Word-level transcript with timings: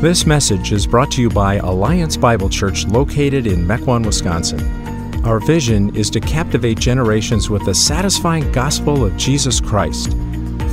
This 0.00 0.26
message 0.26 0.70
is 0.70 0.86
brought 0.86 1.10
to 1.10 1.20
you 1.20 1.28
by 1.28 1.56
Alliance 1.56 2.16
Bible 2.16 2.48
Church 2.48 2.86
located 2.86 3.48
in 3.48 3.66
Mequon, 3.66 4.06
Wisconsin. 4.06 4.60
Our 5.26 5.40
vision 5.40 5.92
is 5.96 6.08
to 6.10 6.20
captivate 6.20 6.78
generations 6.78 7.50
with 7.50 7.64
the 7.64 7.74
satisfying 7.74 8.52
gospel 8.52 9.04
of 9.04 9.16
Jesus 9.16 9.60
Christ. 9.60 10.12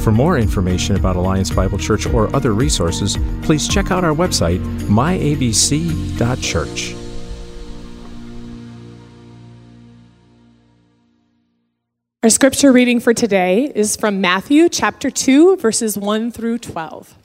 For 0.03 0.11
more 0.11 0.37
information 0.37 0.95
about 0.95 1.15
Alliance 1.15 1.49
Bible 1.49 1.79
Church 1.79 2.05
or 2.05 2.33
other 2.35 2.53
resources, 2.53 3.17
please 3.41 3.67
check 3.67 3.89
out 3.89 4.03
our 4.03 4.13
website, 4.13 4.59
myabc.church. 4.89 5.35
Our 12.21 12.29
scripture 12.29 12.71
reading 12.71 12.99
for 12.99 13.15
today 13.15 13.71
is 13.73 13.95
from 13.95 14.21
Matthew 14.21 14.69
chapter 14.69 15.09
2, 15.09 15.57
verses 15.57 15.97
1 15.97 16.29
through 16.29 16.59
12. 16.59 17.24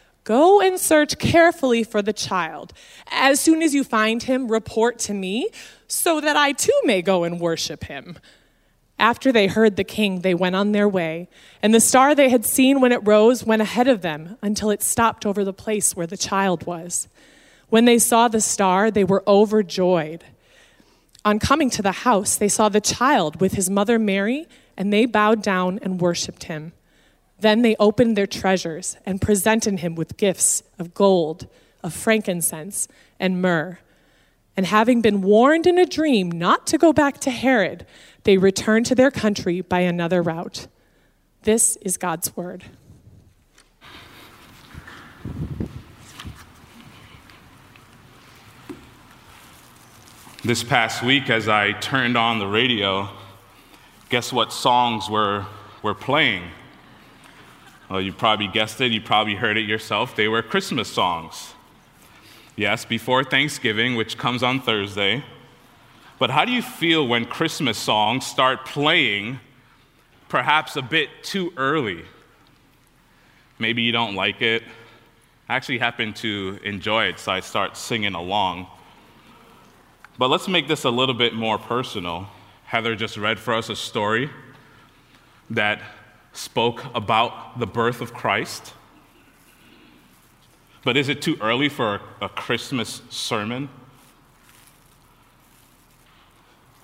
Go 0.23 0.61
and 0.61 0.79
search 0.79 1.17
carefully 1.17 1.83
for 1.83 2.01
the 2.01 2.13
child. 2.13 2.73
As 3.09 3.39
soon 3.39 3.61
as 3.61 3.73
you 3.73 3.83
find 3.83 4.21
him, 4.21 4.51
report 4.51 4.99
to 4.99 5.13
me, 5.13 5.49
so 5.87 6.21
that 6.21 6.35
I 6.35 6.51
too 6.51 6.79
may 6.83 7.01
go 7.01 7.23
and 7.23 7.39
worship 7.39 7.85
him. 7.85 8.17
After 8.99 9.31
they 9.31 9.47
heard 9.47 9.77
the 9.77 9.83
king, 9.83 10.21
they 10.21 10.35
went 10.35 10.55
on 10.55 10.73
their 10.73 10.87
way, 10.87 11.27
and 11.63 11.73
the 11.73 11.79
star 11.79 12.13
they 12.13 12.29
had 12.29 12.45
seen 12.45 12.81
when 12.81 12.91
it 12.91 13.05
rose 13.05 13.43
went 13.43 13.63
ahead 13.63 13.87
of 13.87 14.03
them 14.03 14.37
until 14.43 14.69
it 14.69 14.83
stopped 14.83 15.25
over 15.25 15.43
the 15.43 15.51
place 15.51 15.95
where 15.95 16.05
the 16.05 16.17
child 16.17 16.67
was. 16.67 17.07
When 17.69 17.85
they 17.85 17.97
saw 17.97 18.27
the 18.27 18.41
star, 18.41 18.91
they 18.91 19.03
were 19.03 19.23
overjoyed. 19.27 20.23
On 21.25 21.39
coming 21.39 21.71
to 21.71 21.81
the 21.81 21.91
house, 21.91 22.35
they 22.35 22.47
saw 22.47 22.69
the 22.69 22.79
child 22.79 23.41
with 23.41 23.53
his 23.53 23.71
mother 23.71 23.97
Mary, 23.97 24.47
and 24.77 24.93
they 24.93 25.07
bowed 25.07 25.41
down 25.41 25.79
and 25.81 25.99
worshiped 25.99 26.43
him. 26.43 26.73
Then 27.41 27.63
they 27.63 27.75
opened 27.79 28.15
their 28.15 28.27
treasures 28.27 28.97
and 29.03 29.19
presented 29.19 29.79
him 29.79 29.95
with 29.95 30.15
gifts 30.15 30.61
of 30.77 30.93
gold, 30.93 31.47
of 31.83 31.91
frankincense, 31.91 32.87
and 33.19 33.41
myrrh. 33.41 33.79
And 34.55 34.67
having 34.67 35.01
been 35.01 35.23
warned 35.23 35.65
in 35.65 35.79
a 35.79 35.87
dream 35.87 36.29
not 36.29 36.67
to 36.67 36.77
go 36.77 36.93
back 36.93 37.19
to 37.21 37.31
Herod, 37.31 37.87
they 38.25 38.37
returned 38.37 38.85
to 38.87 38.95
their 38.95 39.09
country 39.09 39.61
by 39.61 39.79
another 39.79 40.21
route. 40.21 40.67
This 41.41 41.77
is 41.77 41.97
God's 41.97 42.37
word. 42.37 42.63
This 50.43 50.63
past 50.63 51.01
week, 51.01 51.31
as 51.31 51.47
I 51.47 51.71
turned 51.71 52.17
on 52.17 52.37
the 52.37 52.47
radio, 52.47 53.09
guess 54.09 54.31
what 54.31 54.53
songs 54.53 55.09
were, 55.09 55.47
were 55.81 55.95
playing? 55.95 56.43
Well, 57.91 57.99
you 57.99 58.13
probably 58.13 58.47
guessed 58.47 58.79
it, 58.79 58.93
you 58.93 59.01
probably 59.01 59.35
heard 59.35 59.57
it 59.57 59.67
yourself. 59.67 60.15
They 60.15 60.29
were 60.29 60.41
Christmas 60.41 60.87
songs. 60.87 61.55
Yes, 62.55 62.85
before 62.85 63.21
Thanksgiving, 63.25 63.95
which 63.95 64.17
comes 64.17 64.43
on 64.43 64.61
Thursday. 64.61 65.25
But 66.17 66.29
how 66.29 66.45
do 66.45 66.53
you 66.53 66.61
feel 66.61 67.05
when 67.05 67.25
Christmas 67.25 67.77
songs 67.77 68.25
start 68.25 68.65
playing 68.65 69.41
perhaps 70.29 70.77
a 70.77 70.81
bit 70.81 71.09
too 71.21 71.51
early? 71.57 72.05
Maybe 73.59 73.81
you 73.81 73.91
don't 73.91 74.15
like 74.15 74.41
it. 74.41 74.63
I 75.49 75.57
actually 75.57 75.79
happen 75.79 76.13
to 76.13 76.59
enjoy 76.63 77.07
it, 77.07 77.19
so 77.19 77.33
I 77.33 77.41
start 77.41 77.75
singing 77.75 78.15
along. 78.15 78.67
But 80.17 80.29
let's 80.29 80.47
make 80.47 80.69
this 80.69 80.85
a 80.85 80.89
little 80.89 81.15
bit 81.15 81.33
more 81.33 81.57
personal. 81.57 82.29
Heather 82.63 82.95
just 82.95 83.17
read 83.17 83.37
for 83.37 83.53
us 83.53 83.67
a 83.67 83.75
story 83.75 84.29
that 85.49 85.81
spoke 86.33 86.83
about 86.95 87.59
the 87.59 87.67
birth 87.67 88.01
of 88.01 88.13
Christ. 88.13 88.73
But 90.83 90.97
is 90.97 91.09
it 91.09 91.21
too 91.21 91.37
early 91.41 91.69
for 91.69 92.01
a 92.21 92.29
Christmas 92.29 93.01
sermon? 93.09 93.69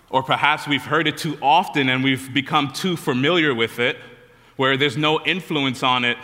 Or 0.10 0.24
perhaps 0.24 0.68
we've 0.68 0.86
heard 0.86 1.08
it 1.08 1.18
too 1.18 1.38
often 1.42 1.90
and 1.90 2.04
we've 2.04 2.34
become 2.34 2.72
too 2.72 2.96
familiar 2.96 3.54
with 3.54 3.80
it, 3.80 3.98
where 4.56 4.78
there's 4.78 4.98
no 4.98 5.24
influence 5.26 5.84
on 5.84 6.06
it 6.06 6.18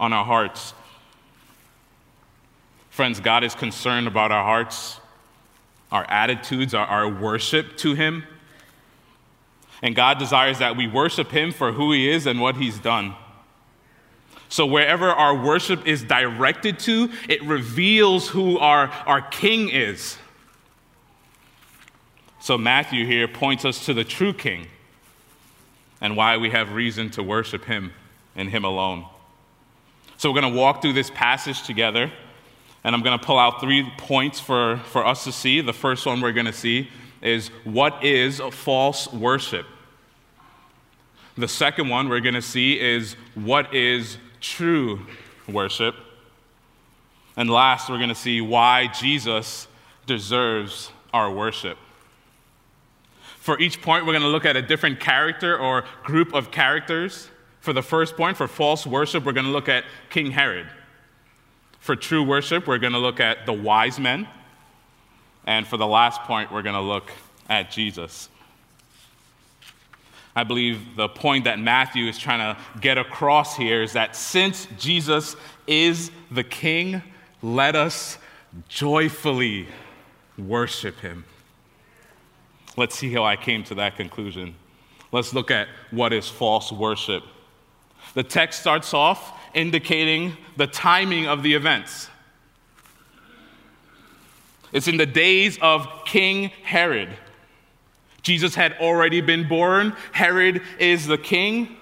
on 0.00 0.12
our 0.12 0.24
hearts. 0.24 0.74
Friends, 2.90 3.20
God 3.20 3.44
is 3.44 3.54
concerned 3.54 4.08
about 4.08 4.32
our 4.32 4.42
hearts, 4.42 5.00
our 5.92 6.04
attitudes, 6.10 6.74
our, 6.74 6.86
our 6.86 7.08
worship 7.08 7.76
to 7.78 7.94
Him. 7.94 8.24
And 9.82 9.94
God 9.94 10.18
desires 10.18 10.58
that 10.58 10.76
we 10.76 10.86
worship 10.86 11.30
Him 11.30 11.52
for 11.52 11.72
who 11.72 11.92
He 11.92 12.08
is 12.08 12.26
and 12.26 12.40
what 12.40 12.56
He's 12.56 12.78
done. 12.78 13.14
So, 14.48 14.66
wherever 14.66 15.08
our 15.10 15.34
worship 15.36 15.86
is 15.86 16.02
directed 16.02 16.78
to, 16.80 17.10
it 17.28 17.42
reveals 17.44 18.28
who 18.28 18.58
our, 18.58 18.88
our 19.06 19.20
King 19.20 19.68
is. 19.68 20.16
So, 22.40 22.56
Matthew 22.56 23.04
here 23.04 23.28
points 23.28 23.64
us 23.64 23.84
to 23.86 23.94
the 23.94 24.04
true 24.04 24.32
King 24.32 24.66
and 26.00 26.16
why 26.16 26.38
we 26.38 26.50
have 26.50 26.72
reason 26.72 27.10
to 27.10 27.22
worship 27.22 27.66
Him 27.66 27.92
and 28.34 28.48
Him 28.48 28.64
alone. 28.64 29.04
So, 30.16 30.32
we're 30.32 30.40
going 30.40 30.54
to 30.54 30.58
walk 30.58 30.80
through 30.80 30.94
this 30.94 31.10
passage 31.10 31.62
together, 31.62 32.10
and 32.84 32.94
I'm 32.94 33.02
going 33.02 33.18
to 33.18 33.24
pull 33.24 33.38
out 33.38 33.60
three 33.60 33.92
points 33.98 34.40
for, 34.40 34.78
for 34.86 35.04
us 35.04 35.24
to 35.24 35.32
see. 35.32 35.60
The 35.60 35.74
first 35.74 36.06
one 36.06 36.22
we're 36.22 36.32
going 36.32 36.46
to 36.46 36.52
see 36.54 36.88
is 37.22 37.48
what 37.64 38.04
is 38.04 38.40
false 38.52 39.12
worship? 39.12 39.66
The 41.36 41.48
second 41.48 41.88
one 41.88 42.08
we're 42.08 42.20
going 42.20 42.34
to 42.34 42.42
see 42.42 42.78
is 42.80 43.14
what 43.34 43.74
is 43.74 44.18
true 44.40 45.06
worship? 45.48 45.94
And 47.36 47.48
last, 47.48 47.88
we're 47.88 47.98
going 47.98 48.08
to 48.08 48.14
see 48.14 48.40
why 48.40 48.88
Jesus 48.88 49.68
deserves 50.06 50.90
our 51.14 51.30
worship. 51.30 51.78
For 53.38 53.58
each 53.60 53.80
point, 53.80 54.04
we're 54.04 54.12
going 54.12 54.22
to 54.22 54.28
look 54.28 54.44
at 54.44 54.56
a 54.56 54.62
different 54.62 54.98
character 54.98 55.56
or 55.56 55.84
group 56.02 56.34
of 56.34 56.50
characters. 56.50 57.30
For 57.60 57.72
the 57.72 57.82
first 57.82 58.16
point, 58.16 58.36
for 58.36 58.48
false 58.48 58.86
worship, 58.86 59.24
we're 59.24 59.32
going 59.32 59.46
to 59.46 59.52
look 59.52 59.68
at 59.68 59.84
King 60.10 60.32
Herod. 60.32 60.66
For 61.78 61.94
true 61.94 62.24
worship, 62.24 62.66
we're 62.66 62.78
going 62.78 62.92
to 62.92 62.98
look 62.98 63.20
at 63.20 63.46
the 63.46 63.52
wise 63.52 64.00
men. 64.00 64.26
And 65.48 65.66
for 65.66 65.78
the 65.78 65.86
last 65.86 66.20
point, 66.24 66.52
we're 66.52 66.60
going 66.60 66.74
to 66.74 66.82
look 66.82 67.10
at 67.48 67.70
Jesus. 67.70 68.28
I 70.36 70.44
believe 70.44 70.94
the 70.94 71.08
point 71.08 71.44
that 71.44 71.58
Matthew 71.58 72.04
is 72.04 72.18
trying 72.18 72.54
to 72.54 72.60
get 72.82 72.98
across 72.98 73.56
here 73.56 73.82
is 73.82 73.94
that 73.94 74.14
since 74.14 74.68
Jesus 74.78 75.36
is 75.66 76.10
the 76.30 76.44
King, 76.44 77.02
let 77.40 77.74
us 77.76 78.18
joyfully 78.68 79.68
worship 80.36 81.00
him. 81.00 81.24
Let's 82.76 82.94
see 82.94 83.10
how 83.10 83.24
I 83.24 83.36
came 83.36 83.64
to 83.64 83.74
that 83.76 83.96
conclusion. 83.96 84.54
Let's 85.12 85.32
look 85.32 85.50
at 85.50 85.68
what 85.90 86.12
is 86.12 86.28
false 86.28 86.70
worship. 86.70 87.22
The 88.12 88.22
text 88.22 88.60
starts 88.60 88.92
off 88.92 89.32
indicating 89.54 90.36
the 90.58 90.66
timing 90.66 91.26
of 91.26 91.42
the 91.42 91.54
events. 91.54 92.10
It's 94.72 94.88
in 94.88 94.96
the 94.96 95.06
days 95.06 95.58
of 95.62 95.86
King 96.04 96.50
Herod. 96.62 97.10
Jesus 98.22 98.54
had 98.54 98.74
already 98.74 99.20
been 99.20 99.48
born. 99.48 99.94
Herod 100.12 100.62
is 100.78 101.06
the 101.06 101.16
king. 101.16 101.76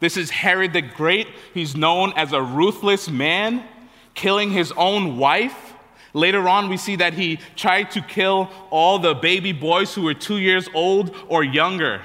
This 0.00 0.16
is 0.16 0.30
Herod 0.30 0.72
the 0.72 0.82
Great. 0.82 1.28
He's 1.54 1.76
known 1.76 2.12
as 2.16 2.32
a 2.32 2.42
ruthless 2.42 3.08
man, 3.08 3.62
killing 4.14 4.50
his 4.50 4.72
own 4.72 5.16
wife. 5.16 5.74
Later 6.14 6.48
on, 6.48 6.68
we 6.68 6.76
see 6.76 6.96
that 6.96 7.14
he 7.14 7.38
tried 7.54 7.90
to 7.92 8.02
kill 8.02 8.50
all 8.70 8.98
the 8.98 9.14
baby 9.14 9.52
boys 9.52 9.94
who 9.94 10.02
were 10.02 10.14
two 10.14 10.38
years 10.38 10.68
old 10.74 11.14
or 11.28 11.44
younger. 11.44 12.02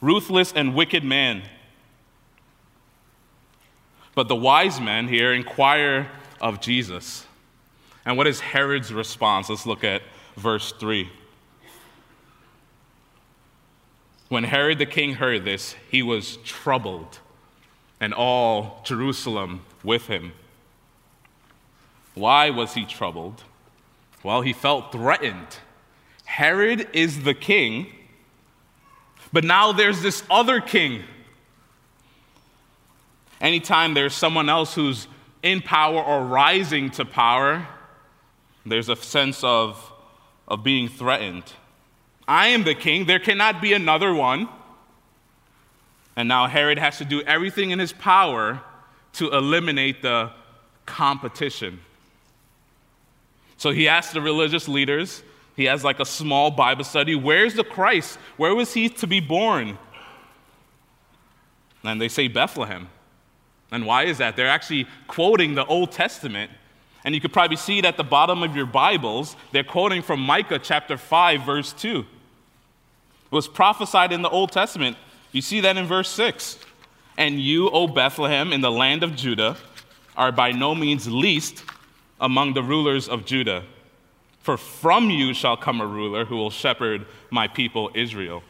ruthless 0.00 0.52
and 0.52 0.74
wicked 0.74 1.04
man. 1.04 1.42
But 4.14 4.28
the 4.28 4.36
wise 4.36 4.80
men 4.80 5.08
here 5.08 5.32
inquire 5.32 6.10
of 6.40 6.60
Jesus. 6.60 7.27
And 8.08 8.16
what 8.16 8.26
is 8.26 8.40
Herod's 8.40 8.90
response? 8.90 9.50
Let's 9.50 9.66
look 9.66 9.84
at 9.84 10.00
verse 10.34 10.72
3. 10.72 11.10
When 14.30 14.44
Herod 14.44 14.78
the 14.78 14.86
king 14.86 15.12
heard 15.12 15.44
this, 15.44 15.74
he 15.90 16.02
was 16.02 16.38
troubled, 16.38 17.18
and 18.00 18.14
all 18.14 18.80
Jerusalem 18.82 19.60
with 19.84 20.06
him. 20.06 20.32
Why 22.14 22.48
was 22.48 22.72
he 22.72 22.86
troubled? 22.86 23.44
Well, 24.22 24.40
he 24.40 24.54
felt 24.54 24.90
threatened. 24.90 25.58
Herod 26.24 26.88
is 26.94 27.24
the 27.24 27.34
king, 27.34 27.88
but 29.34 29.44
now 29.44 29.72
there's 29.72 30.00
this 30.00 30.22
other 30.30 30.62
king. 30.62 31.04
Anytime 33.38 33.92
there's 33.92 34.14
someone 34.14 34.48
else 34.48 34.74
who's 34.74 35.08
in 35.42 35.60
power 35.60 36.02
or 36.02 36.24
rising 36.24 36.90
to 36.92 37.04
power, 37.04 37.68
there's 38.70 38.88
a 38.88 38.96
sense 38.96 39.42
of, 39.44 39.92
of 40.46 40.62
being 40.62 40.88
threatened. 40.88 41.44
I 42.26 42.48
am 42.48 42.64
the 42.64 42.74
king, 42.74 43.06
there 43.06 43.18
cannot 43.18 43.62
be 43.62 43.72
another 43.72 44.12
one. 44.12 44.48
And 46.16 46.28
now 46.28 46.46
Herod 46.46 46.78
has 46.78 46.98
to 46.98 47.04
do 47.04 47.22
everything 47.22 47.70
in 47.70 47.78
his 47.78 47.92
power 47.92 48.60
to 49.14 49.30
eliminate 49.30 50.02
the 50.02 50.32
competition. 50.84 51.80
So 53.56 53.70
he 53.70 53.88
asks 53.88 54.12
the 54.12 54.20
religious 54.20 54.68
leaders, 54.68 55.22
he 55.56 55.64
has 55.64 55.82
like 55.84 56.00
a 56.00 56.04
small 56.04 56.50
Bible 56.50 56.84
study, 56.84 57.14
where's 57.14 57.54
the 57.54 57.64
Christ? 57.64 58.18
Where 58.36 58.54
was 58.54 58.74
he 58.74 58.88
to 58.88 59.06
be 59.06 59.20
born? 59.20 59.78
And 61.82 62.00
they 62.00 62.08
say 62.08 62.28
Bethlehem. 62.28 62.88
And 63.70 63.84
why 63.84 64.04
is 64.04 64.18
that? 64.18 64.36
They're 64.36 64.48
actually 64.48 64.86
quoting 65.06 65.54
the 65.54 65.66
Old 65.66 65.92
Testament. 65.92 66.50
And 67.04 67.14
you 67.14 67.20
could 67.20 67.32
probably 67.32 67.56
see 67.56 67.78
it 67.78 67.84
at 67.84 67.96
the 67.96 68.04
bottom 68.04 68.42
of 68.42 68.56
your 68.56 68.66
Bibles. 68.66 69.36
They're 69.52 69.64
quoting 69.64 70.02
from 70.02 70.20
Micah 70.20 70.58
chapter 70.58 70.96
5, 70.96 71.42
verse 71.42 71.72
2. 71.72 72.00
It 72.00 72.06
was 73.30 73.48
prophesied 73.48 74.12
in 74.12 74.22
the 74.22 74.28
Old 74.28 74.52
Testament. 74.52 74.96
You 75.32 75.42
see 75.42 75.60
that 75.60 75.76
in 75.76 75.86
verse 75.86 76.08
6. 76.10 76.58
And 77.16 77.40
you, 77.40 77.70
O 77.70 77.86
Bethlehem, 77.86 78.52
in 78.52 78.60
the 78.60 78.70
land 78.70 79.02
of 79.02 79.14
Judah, 79.14 79.56
are 80.16 80.32
by 80.32 80.52
no 80.52 80.74
means 80.74 81.08
least 81.08 81.64
among 82.20 82.54
the 82.54 82.62
rulers 82.62 83.08
of 83.08 83.24
Judah. 83.24 83.64
For 84.40 84.56
from 84.56 85.10
you 85.10 85.34
shall 85.34 85.56
come 85.56 85.80
a 85.80 85.86
ruler 85.86 86.24
who 86.24 86.36
will 86.36 86.50
shepherd 86.50 87.06
my 87.30 87.48
people 87.48 87.90
Israel. 87.94 88.42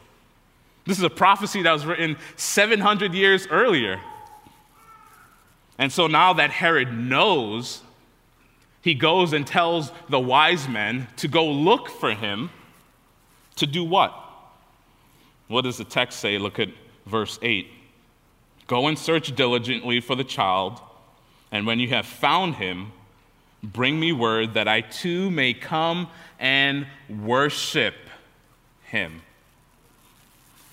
This 0.85 0.97
is 0.97 1.03
a 1.03 1.09
prophecy 1.09 1.61
that 1.63 1.71
was 1.71 1.85
written 1.85 2.17
700 2.35 3.13
years 3.13 3.47
earlier. 3.51 3.99
And 5.77 5.91
so 5.91 6.07
now 6.07 6.33
that 6.33 6.51
Herod 6.51 6.97
knows, 6.97 7.81
he 8.81 8.93
goes 8.93 9.33
and 9.33 9.45
tells 9.45 9.91
the 10.07 10.19
wise 10.19 10.67
men 10.67 11.07
to 11.17 11.27
go 11.27 11.45
look 11.45 11.89
for 11.89 12.13
him 12.13 12.49
to 13.57 13.67
do 13.67 13.83
what? 13.83 14.13
What 15.47 15.63
does 15.63 15.77
the 15.77 15.83
text 15.83 16.19
say? 16.19 16.37
Look 16.37 16.59
at 16.59 16.69
verse 17.05 17.37
8. 17.41 17.67
Go 18.67 18.87
and 18.87 18.97
search 18.97 19.35
diligently 19.35 19.99
for 19.99 20.15
the 20.15 20.23
child, 20.23 20.79
and 21.51 21.65
when 21.65 21.79
you 21.79 21.89
have 21.89 22.05
found 22.05 22.55
him, 22.55 22.91
bring 23.63 23.99
me 23.99 24.11
word 24.13 24.53
that 24.53 24.67
I 24.67 24.81
too 24.81 25.31
may 25.31 25.53
come 25.53 26.07
and 26.39 26.85
worship 27.09 27.95
him. 28.83 29.21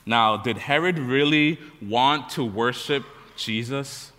Now, 0.04 0.36
did 0.36 0.58
Herod 0.58 0.98
really 0.98 1.58
want 1.82 2.28
to 2.30 2.44
worship 2.44 3.04
Jesus? 3.36 4.12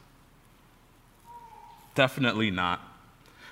Definitely 1.96 2.52
not. 2.52 2.82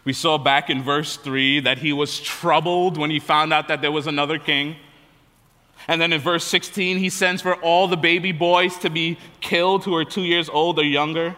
We 0.06 0.14
saw 0.14 0.38
back 0.38 0.70
in 0.70 0.84
verse 0.84 1.18
3 1.18 1.62
that 1.62 1.80
he 1.80 1.92
was 1.92 2.20
troubled 2.20 2.98
when 2.98 3.10
he 3.10 3.20
found 3.20 3.52
out 3.52 3.68
that 3.68 3.82
there 3.82 3.92
was 3.92 4.06
another 4.08 4.38
king. 4.38 4.76
And 5.88 6.00
then 6.00 6.14
in 6.14 6.22
verse 6.22 6.44
16, 6.46 6.98
he 6.98 7.10
sends 7.10 7.42
for 7.42 7.56
all 7.56 7.88
the 7.88 7.98
baby 7.98 8.32
boys 8.32 8.78
to 8.80 8.90
be 8.90 9.18
killed 9.42 9.84
who 9.84 9.96
are 9.96 10.06
two 10.06 10.24
years 10.24 10.48
old 10.48 10.80
or 10.80 10.84
younger. 10.84 11.36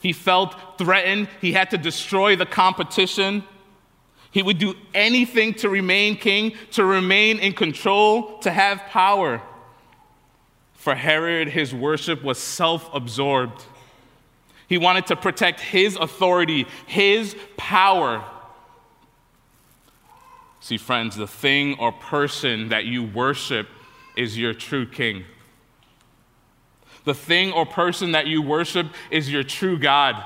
He 0.00 0.12
felt 0.12 0.54
threatened. 0.76 1.28
He 1.40 1.52
had 1.52 1.70
to 1.70 1.78
destroy 1.78 2.36
the 2.36 2.46
competition. 2.46 3.42
He 4.30 4.42
would 4.42 4.58
do 4.58 4.74
anything 4.92 5.54
to 5.54 5.70
remain 5.70 6.16
king, 6.16 6.54
to 6.72 6.84
remain 6.84 7.38
in 7.38 7.54
control, 7.54 8.38
to 8.40 8.50
have 8.50 8.80
power. 8.88 9.40
For 10.74 10.94
Herod, 10.94 11.48
his 11.48 11.74
worship 11.74 12.22
was 12.22 12.38
self 12.38 12.92
absorbed. 12.92 13.64
He 14.68 14.78
wanted 14.78 15.06
to 15.08 15.16
protect 15.16 15.60
his 15.60 15.96
authority, 15.96 16.66
his 16.86 17.36
power. 17.56 18.24
See, 20.60 20.78
friends, 20.78 21.16
the 21.16 21.26
thing 21.26 21.78
or 21.78 21.92
person 21.92 22.70
that 22.70 22.86
you 22.86 23.04
worship 23.04 23.68
is 24.16 24.38
your 24.38 24.54
true 24.54 24.86
king. 24.86 25.24
The 27.04 27.14
thing 27.14 27.52
or 27.52 27.66
person 27.66 28.12
that 28.12 28.26
you 28.26 28.40
worship 28.40 28.86
is 29.10 29.30
your 29.30 29.42
true 29.42 29.78
God. 29.78 30.24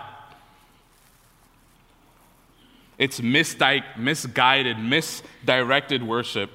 It's 2.98 3.20
misguided, 3.20 4.78
misdirected 4.78 6.02
worship. 6.02 6.50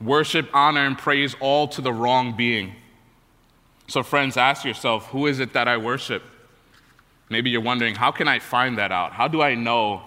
Worship, 0.00 0.48
honor, 0.52 0.84
and 0.86 0.98
praise 0.98 1.34
all 1.40 1.68
to 1.68 1.80
the 1.80 1.92
wrong 1.92 2.36
being. 2.36 2.74
So, 3.86 4.02
friends, 4.02 4.36
ask 4.36 4.64
yourself 4.64 5.06
who 5.06 5.26
is 5.26 5.40
it 5.40 5.52
that 5.52 5.68
I 5.68 5.76
worship? 5.76 6.22
Maybe 7.28 7.50
you're 7.50 7.60
wondering, 7.60 7.94
how 7.94 8.10
can 8.10 8.28
I 8.28 8.38
find 8.38 8.78
that 8.78 8.92
out? 8.92 9.12
How 9.12 9.28
do 9.28 9.42
I 9.42 9.54
know 9.54 10.02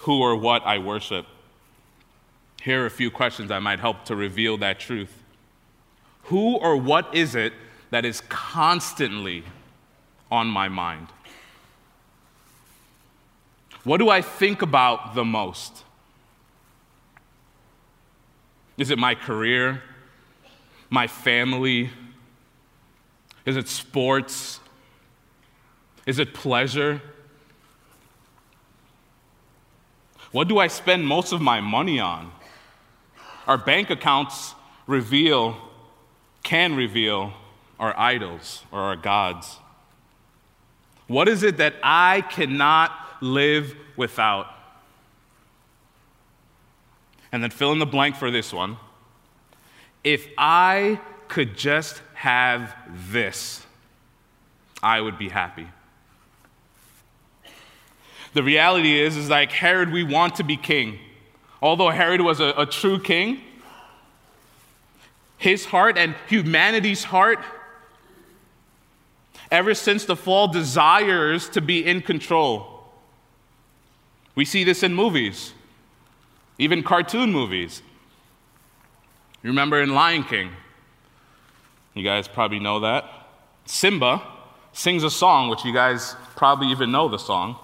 who 0.00 0.20
or 0.20 0.36
what 0.36 0.64
I 0.66 0.78
worship? 0.78 1.26
Here 2.62 2.82
are 2.82 2.86
a 2.86 2.90
few 2.90 3.10
questions 3.10 3.48
that 3.48 3.60
might 3.60 3.80
help 3.80 4.04
to 4.06 4.16
reveal 4.16 4.56
that 4.58 4.78
truth. 4.78 5.22
Who 6.24 6.56
or 6.56 6.76
what 6.76 7.14
is 7.14 7.34
it 7.34 7.52
that 7.90 8.04
is 8.04 8.22
constantly 8.28 9.44
on 10.30 10.46
my 10.46 10.68
mind? 10.68 11.08
What 13.84 13.98
do 13.98 14.08
I 14.08 14.22
think 14.22 14.62
about 14.62 15.14
the 15.14 15.24
most? 15.24 15.84
Is 18.78 18.90
it 18.90 18.98
my 18.98 19.14
career? 19.14 19.82
My 20.88 21.06
family? 21.06 21.90
Is 23.44 23.56
it 23.56 23.68
sports? 23.68 24.60
Is 26.06 26.18
it 26.18 26.34
pleasure? 26.34 27.00
What 30.32 30.48
do 30.48 30.58
I 30.58 30.66
spend 30.66 31.06
most 31.06 31.32
of 31.32 31.40
my 31.40 31.60
money 31.60 32.00
on? 32.00 32.32
Our 33.46 33.56
bank 33.58 33.90
accounts 33.90 34.54
reveal, 34.86 35.56
can 36.42 36.74
reveal, 36.76 37.32
our 37.78 37.98
idols 37.98 38.64
or 38.72 38.80
our 38.80 38.96
gods. 38.96 39.58
What 41.06 41.28
is 41.28 41.42
it 41.42 41.58
that 41.58 41.74
I 41.82 42.22
cannot 42.22 42.92
live 43.20 43.76
without? 43.96 44.48
And 47.30 47.42
then 47.42 47.50
fill 47.50 47.72
in 47.72 47.78
the 47.78 47.86
blank 47.86 48.16
for 48.16 48.30
this 48.30 48.52
one. 48.52 48.76
If 50.02 50.28
I 50.38 51.00
could 51.28 51.56
just 51.56 52.02
have 52.14 52.74
this, 53.10 53.64
I 54.82 55.00
would 55.00 55.18
be 55.18 55.28
happy. 55.28 55.68
The 58.34 58.42
reality 58.42 59.00
is, 59.00 59.16
is 59.16 59.30
like 59.30 59.52
Herod, 59.52 59.92
we 59.92 60.02
want 60.02 60.34
to 60.36 60.44
be 60.44 60.56
king. 60.56 60.98
Although 61.62 61.90
Herod 61.90 62.20
was 62.20 62.40
a, 62.40 62.52
a 62.58 62.66
true 62.66 63.00
king, 63.00 63.40
his 65.38 65.64
heart 65.64 65.96
and 65.96 66.14
humanity's 66.28 67.04
heart, 67.04 67.38
ever 69.50 69.72
since 69.72 70.04
the 70.04 70.16
fall, 70.16 70.48
desires 70.48 71.48
to 71.50 71.60
be 71.60 71.84
in 71.86 72.02
control. 72.02 72.84
We 74.34 74.44
see 74.44 74.64
this 74.64 74.82
in 74.82 74.94
movies, 74.94 75.52
even 76.58 76.82
cartoon 76.82 77.30
movies. 77.30 77.82
You 79.42 79.50
remember 79.50 79.80
in 79.80 79.94
Lion 79.94 80.24
King? 80.24 80.50
You 81.94 82.02
guys 82.02 82.26
probably 82.26 82.58
know 82.58 82.80
that. 82.80 83.04
Simba 83.64 84.22
sings 84.72 85.04
a 85.04 85.10
song, 85.10 85.50
which 85.50 85.64
you 85.64 85.72
guys 85.72 86.16
probably 86.34 86.68
even 86.68 86.90
know 86.90 87.08
the 87.08 87.18
song. 87.18 87.56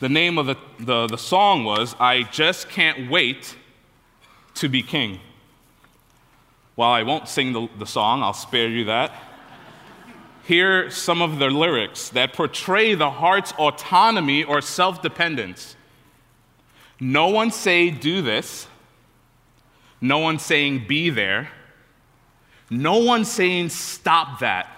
The 0.00 0.08
name 0.08 0.38
of 0.38 0.46
the, 0.46 0.56
the, 0.78 1.06
the 1.08 1.18
song 1.18 1.64
was, 1.64 1.96
I 1.98 2.22
Just 2.22 2.68
Can't 2.68 3.10
Wait 3.10 3.56
to 4.54 4.68
Be 4.68 4.80
King. 4.80 5.18
While 6.76 6.92
I 6.92 7.02
won't 7.02 7.28
sing 7.28 7.52
the, 7.52 7.68
the 7.80 7.86
song, 7.86 8.22
I'll 8.22 8.32
spare 8.32 8.68
you 8.68 8.84
that. 8.84 9.12
Hear 10.44 10.88
some 10.90 11.20
of 11.20 11.40
the 11.40 11.50
lyrics 11.50 12.10
that 12.10 12.32
portray 12.32 12.94
the 12.94 13.10
heart's 13.10 13.50
autonomy 13.52 14.44
or 14.44 14.60
self 14.60 15.02
dependence. 15.02 15.74
No 17.00 17.28
one 17.28 17.50
say, 17.50 17.90
do 17.90 18.22
this. 18.22 18.68
No 20.00 20.18
one 20.18 20.38
saying, 20.38 20.84
be 20.86 21.10
there. 21.10 21.48
No 22.70 22.98
one 22.98 23.24
saying, 23.24 23.70
stop 23.70 24.38
that. 24.38 24.68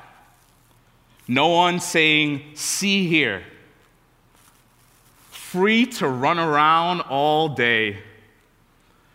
No 1.29 1.49
one 1.49 1.79
saying, 1.79 2.43
see 2.55 3.07
here. 3.07 3.43
Free 5.51 5.85
to 5.85 6.07
run 6.07 6.39
around 6.39 7.01
all 7.01 7.49
day. 7.49 7.99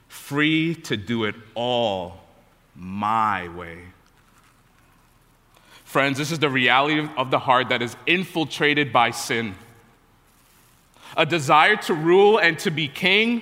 Free 0.09 0.75
to 0.75 0.97
do 0.97 1.23
it 1.23 1.35
all 1.53 2.25
my 2.75 3.47
way. 3.47 3.79
Friends, 5.85 6.17
this 6.17 6.33
is 6.33 6.39
the 6.39 6.49
reality 6.49 7.07
of 7.15 7.31
the 7.31 7.39
heart 7.39 7.69
that 7.69 7.81
is 7.81 7.95
infiltrated 8.05 8.91
by 8.91 9.11
sin. 9.11 9.55
A 11.15 11.25
desire 11.25 11.77
to 11.77 11.93
rule 11.93 12.37
and 12.37 12.59
to 12.59 12.69
be 12.69 12.89
king, 12.89 13.41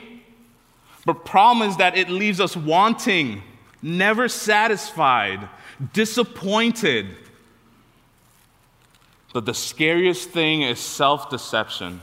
but 1.04 1.26
problem 1.26 1.68
is 1.68 1.78
that 1.78 1.98
it 1.98 2.12
leaves 2.12 2.40
us 2.40 2.56
wanting, 2.56 3.42
never 3.82 4.28
satisfied, 4.28 5.50
disappointed. 5.94 7.08
But 9.34 9.48
the 9.48 9.56
scariest 9.56 10.30
thing 10.30 10.62
is 10.62 10.80
self 10.80 11.32
deception. 11.32 12.02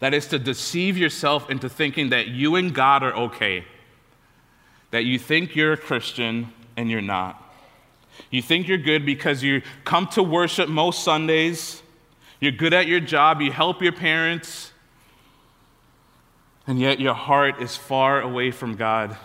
That 0.00 0.12
is 0.12 0.26
to 0.28 0.38
deceive 0.38 0.96
yourself 0.98 1.50
into 1.50 1.68
thinking 1.68 2.10
that 2.10 2.28
you 2.28 2.56
and 2.56 2.74
God 2.74 3.02
are 3.02 3.14
okay, 3.14 3.64
that 4.90 5.04
you 5.04 5.18
think 5.18 5.56
you're 5.56 5.72
a 5.72 5.76
Christian 5.76 6.52
and 6.76 6.90
you're 6.90 7.00
not. 7.00 7.42
You 8.30 8.42
think 8.42 8.68
you're 8.68 8.78
good 8.78 9.06
because 9.06 9.42
you 9.42 9.62
come 9.84 10.06
to 10.08 10.22
worship 10.22 10.68
most 10.68 11.02
Sundays, 11.02 11.82
you're 12.40 12.52
good 12.52 12.74
at 12.74 12.86
your 12.86 13.00
job, 13.00 13.40
you 13.40 13.50
help 13.52 13.82
your 13.82 13.92
parents, 13.92 14.72
and 16.66 16.80
yet 16.80 17.00
your 17.00 17.14
heart 17.14 17.62
is 17.62 17.76
far 17.76 18.20
away 18.20 18.50
from 18.50 18.76
God. 18.76 19.16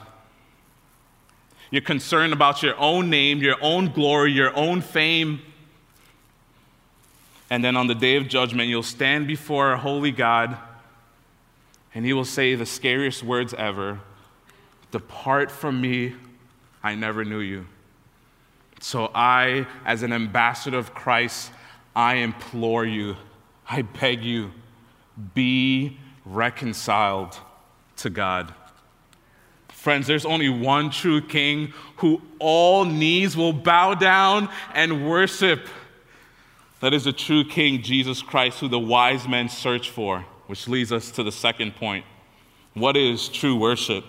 You're 1.72 1.82
concerned 1.82 2.34
about 2.34 2.62
your 2.62 2.78
own 2.78 3.10
name, 3.10 3.40
your 3.40 3.56
own 3.62 3.92
glory, 3.92 4.32
your 4.32 4.56
own 4.56 4.82
fame. 4.82 5.42
And 7.52 7.62
then 7.62 7.76
on 7.76 7.88
the 7.88 7.96
day 7.96 8.16
of 8.16 8.30
judgment, 8.30 8.70
you'll 8.70 8.82
stand 8.82 9.28
before 9.28 9.74
a 9.74 9.78
holy 9.78 10.12
God, 10.12 10.58
and 11.94 12.06
he 12.06 12.14
will 12.14 12.24
say 12.24 12.56
the 12.56 12.66
scariest 12.66 13.24
words 13.24 13.54
ever 13.54 14.00
Depart 14.92 15.52
from 15.52 15.80
me, 15.80 16.16
I 16.82 16.96
never 16.96 17.24
knew 17.24 17.40
you. 17.40 17.66
So 18.80 19.12
I, 19.14 19.68
as 19.86 20.02
an 20.02 20.12
ambassador 20.12 20.78
of 20.78 20.94
Christ, 20.94 21.52
I 21.96 22.16
implore 22.16 22.86
you, 22.86 23.16
I 23.70 23.84
beg 23.84 24.24
you, 24.24 24.52
be 25.34 25.98
reconciled 26.26 27.38
to 27.98 28.10
God. 28.10 28.54
Friends, 29.70 30.08
there's 30.08 30.26
only 30.26 30.50
one 30.50 30.90
true 30.90 31.22
king 31.22 31.74
who 31.98 32.22
all 32.40 32.86
knees 32.86 33.36
will 33.36 33.54
bow 33.54 33.94
down 33.94 34.50
and 34.74 35.10
worship. 35.10 35.68
That 36.82 36.94
is 36.94 37.04
the 37.04 37.14
true 37.14 37.44
king, 37.44 37.82
Jesus 37.84 38.22
Christ, 38.22 38.60
who 38.60 38.68
the 38.68 38.80
wise 38.80 39.28
men 39.28 39.50
search 39.50 39.90
for, 39.90 40.26
which 40.48 40.68
leads 40.68 40.92
us 40.92 41.12
to 41.12 41.24
the 41.24 41.32
second 41.32 41.76
point. 41.76 42.06
What 42.74 42.98
is 42.98 43.30
true 43.30 43.56
worship? 43.56 44.04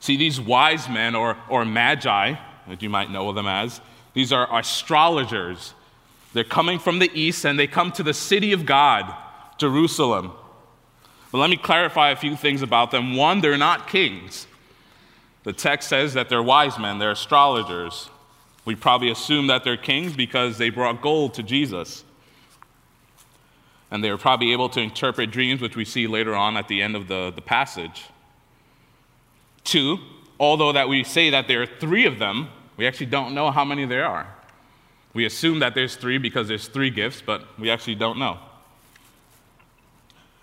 See, 0.00 0.16
these 0.16 0.40
wise 0.40 0.88
men, 0.88 1.14
or, 1.14 1.36
or 1.48 1.64
magi, 1.64 2.34
as 2.66 2.82
you 2.82 2.88
might 2.88 3.10
know 3.10 3.32
them 3.32 3.46
as. 3.46 3.80
These 4.14 4.32
are 4.32 4.58
astrologers. 4.58 5.74
They're 6.32 6.44
coming 6.44 6.78
from 6.78 6.98
the 6.98 7.10
east 7.14 7.44
and 7.44 7.58
they 7.58 7.66
come 7.66 7.92
to 7.92 8.02
the 8.02 8.14
city 8.14 8.52
of 8.52 8.64
God, 8.64 9.14
Jerusalem. 9.58 10.32
But 11.30 11.38
let 11.38 11.50
me 11.50 11.56
clarify 11.56 12.10
a 12.10 12.16
few 12.16 12.36
things 12.36 12.62
about 12.62 12.90
them. 12.90 13.16
One, 13.16 13.40
they're 13.40 13.58
not 13.58 13.88
kings. 13.88 14.46
The 15.44 15.52
text 15.52 15.88
says 15.88 16.14
that 16.14 16.28
they're 16.28 16.42
wise 16.42 16.78
men, 16.78 16.98
they're 16.98 17.10
astrologers. 17.10 18.08
We 18.68 18.76
probably 18.76 19.10
assume 19.10 19.46
that 19.46 19.64
they're 19.64 19.78
kings 19.78 20.14
because 20.14 20.58
they 20.58 20.68
brought 20.68 21.00
gold 21.00 21.32
to 21.32 21.42
Jesus. 21.42 22.04
And 23.90 24.04
they 24.04 24.10
were 24.10 24.18
probably 24.18 24.52
able 24.52 24.68
to 24.68 24.80
interpret 24.80 25.30
dreams, 25.30 25.62
which 25.62 25.74
we 25.74 25.86
see 25.86 26.06
later 26.06 26.34
on 26.34 26.54
at 26.58 26.68
the 26.68 26.82
end 26.82 26.94
of 26.94 27.08
the, 27.08 27.32
the 27.34 27.40
passage. 27.40 28.04
Two, 29.64 29.96
although 30.38 30.72
that 30.72 30.86
we 30.86 31.02
say 31.02 31.30
that 31.30 31.48
there 31.48 31.62
are 31.62 31.66
three 31.80 32.04
of 32.04 32.18
them, 32.18 32.50
we 32.76 32.86
actually 32.86 33.06
don't 33.06 33.34
know 33.34 33.50
how 33.50 33.64
many 33.64 33.86
there 33.86 34.04
are. 34.04 34.26
We 35.14 35.24
assume 35.24 35.60
that 35.60 35.74
there's 35.74 35.96
three 35.96 36.18
because 36.18 36.46
there's 36.46 36.68
three 36.68 36.90
gifts, 36.90 37.22
but 37.24 37.58
we 37.58 37.70
actually 37.70 37.94
don't 37.94 38.18
know. 38.18 38.38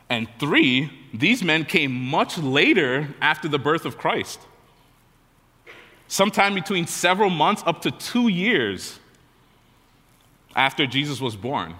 And 0.10 0.27
three, 0.39 0.91
these 1.13 1.44
men 1.44 1.63
came 1.63 1.91
much 1.91 2.39
later 2.39 3.13
after 3.22 3.48
the 3.48 3.60
birth 3.60 3.86
of 3.86 4.00
Christ. 4.00 4.39
Sometime 6.08 6.54
between 6.54 6.88
several 6.88 7.30
months 7.30 7.64
up 7.66 7.82
to 7.82 7.92
two 7.92 8.28
years 8.28 9.00
after 10.56 10.86
Jesus 10.86 11.20
was 11.20 11.36
born. 11.36 11.76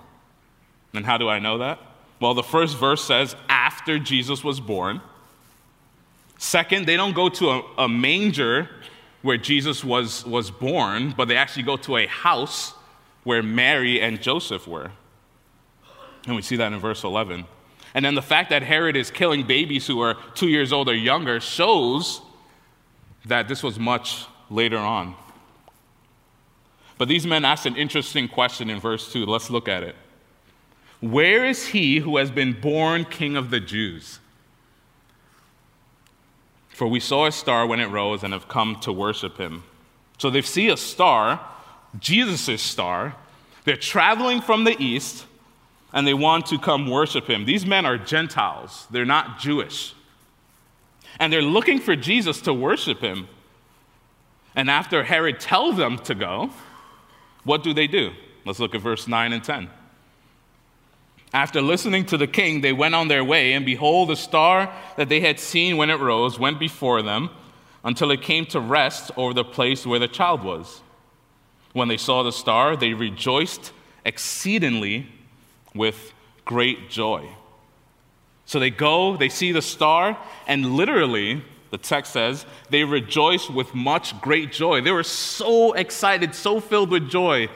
And 0.94 1.06
how 1.06 1.18
do 1.18 1.30
I 1.30 1.40
know 1.40 1.60
that? 1.60 1.80
Well, 2.20 2.34
the 2.34 2.44
first 2.44 2.78
verse 2.78 3.04
says, 3.04 3.36
after 3.50 4.00
Jesus 4.00 4.44
was 4.44 4.60
born. 4.60 5.02
Second, 6.38 6.86
they 6.86 6.98
don't 6.98 7.16
go 7.16 7.30
to 7.30 7.50
a, 7.50 7.64
a 7.80 7.90
manger 7.90 8.70
where 9.22 9.38
Jesus 9.38 9.84
was, 9.84 10.26
was 10.26 10.52
born, 10.52 11.14
but 11.16 11.28
they 11.28 11.36
actually 11.36 11.64
go 11.64 11.78
to 11.78 11.98
a 11.98 12.08
house 12.08 12.74
where 13.24 13.42
Mary 13.42 14.02
and 14.02 14.22
Joseph 14.22 14.68
were. 14.68 14.92
And 16.26 16.36
we 16.36 16.42
see 16.42 16.56
that 16.58 16.72
in 16.74 16.80
verse 16.80 17.04
11. 17.04 17.46
And 17.94 18.04
then 18.04 18.16
the 18.16 18.22
fact 18.22 18.50
that 18.50 18.62
Herod 18.62 18.96
is 18.96 19.10
killing 19.10 19.48
babies 19.48 19.88
who 19.88 20.02
are 20.02 20.16
two 20.34 20.48
years 20.48 20.74
old 20.74 20.90
or 20.90 20.94
younger 20.94 21.40
shows 21.40 22.22
that 23.26 23.48
this 23.48 23.64
was 23.64 23.80
much 23.80 24.26
later 24.50 24.78
on. 24.78 25.16
But 26.98 27.08
these 27.08 27.26
men 27.26 27.44
ask 27.44 27.66
an 27.66 27.76
interesting 27.76 28.28
question 28.28 28.70
in 28.70 28.80
verse 28.80 29.12
2. 29.12 29.26
Let's 29.26 29.50
look 29.50 29.68
at 29.68 29.84
it. 29.84 29.96
Where 31.02 31.46
is 31.46 31.68
he 31.68 32.00
who 32.00 32.18
has 32.18 32.32
been 32.32 32.60
born 32.60 33.06
king 33.06 33.36
of 33.36 33.52
the 33.52 33.60
Jews? 33.60 34.20
For 36.70 36.88
we 36.88 37.00
saw 37.00 37.26
a 37.26 37.32
star 37.32 37.68
when 37.68 37.80
it 37.80 37.88
rose 37.88 38.24
and 38.24 38.34
have 38.34 38.48
come 38.48 38.78
to 38.82 38.92
worship 38.92 39.38
him. 39.38 39.64
So 40.18 40.30
they 40.30 40.42
see 40.42 40.70
a 40.70 40.78
star, 40.78 41.40
Jesus' 42.00 42.62
star. 42.62 43.16
They're 43.66 43.78
traveling 43.78 44.42
from 44.42 44.64
the 44.64 44.76
east 44.82 45.26
and 45.94 46.06
they 46.06 46.14
want 46.14 46.46
to 46.48 46.60
come 46.60 46.90
worship 46.90 47.30
him. 47.30 47.46
These 47.46 47.66
men 47.66 47.86
are 47.86 47.98
Gentiles, 47.98 48.88
they're 48.92 49.06
not 49.06 49.40
Jewish. 49.40 49.94
And 51.20 51.32
they're 51.32 51.42
looking 51.42 51.80
for 51.80 51.96
Jesus 51.96 52.42
to 52.42 52.54
worship 52.54 53.00
him. 53.00 53.28
And 54.56 54.70
after 54.70 55.04
Herod 55.04 55.40
tells 55.40 55.78
them 55.78 55.98
to 56.00 56.16
go, 56.16 56.50
what 57.44 57.64
do 57.64 57.74
they 57.74 57.88
do? 57.88 58.12
Let's 58.46 58.60
look 58.60 58.76
at 58.76 58.82
verse 58.82 59.08
9 59.08 59.34
and 59.34 59.44
10. 59.44 59.70
After 61.34 61.62
listening 61.62 62.06
to 62.06 62.18
the 62.18 62.28
king, 62.28 62.62
they 62.62 62.72
went 62.72 62.96
on 62.96 63.08
their 63.08 63.24
way, 63.24 63.54
and 63.54 63.66
behold, 63.66 64.10
the 64.10 64.16
star 64.16 64.74
that 64.96 65.10
they 65.10 65.20
had 65.20 65.40
seen 65.40 65.76
when 65.76 65.90
it 65.90 66.00
rose 66.00 66.40
went 66.40 66.60
before 66.60 67.02
them 67.02 67.30
until 67.84 68.10
it 68.12 68.22
came 68.22 68.46
to 68.48 68.60
rest 68.60 69.12
over 69.18 69.34
the 69.34 69.44
place 69.44 69.86
where 69.86 70.00
the 70.00 70.08
child 70.08 70.44
was. 70.44 70.82
When 71.74 71.88
they 71.90 71.98
saw 71.98 72.24
the 72.24 72.32
star, 72.32 72.78
they 72.78 72.94
rejoiced 72.94 73.74
exceedingly 74.06 75.08
with 75.74 76.14
great 76.46 76.90
joy. 76.90 77.30
So 78.46 78.60
they 78.60 78.70
go, 78.70 79.18
they 79.18 79.30
see 79.30 79.52
the 79.52 79.62
star, 79.62 80.18
and 80.48 80.76
literally, 80.76 81.44
the 81.72 81.78
text 81.78 82.14
says, 82.14 82.46
they 82.70 82.84
rejoiced 82.84 83.50
with 83.50 83.74
much 83.74 84.20
great 84.22 84.52
joy. 84.52 84.82
They 84.82 84.92
were 84.92 85.04
so 85.04 85.74
excited, 85.74 86.36
so 86.36 86.60
filled 86.60 86.92
with 86.92 87.10
joy 87.10 87.50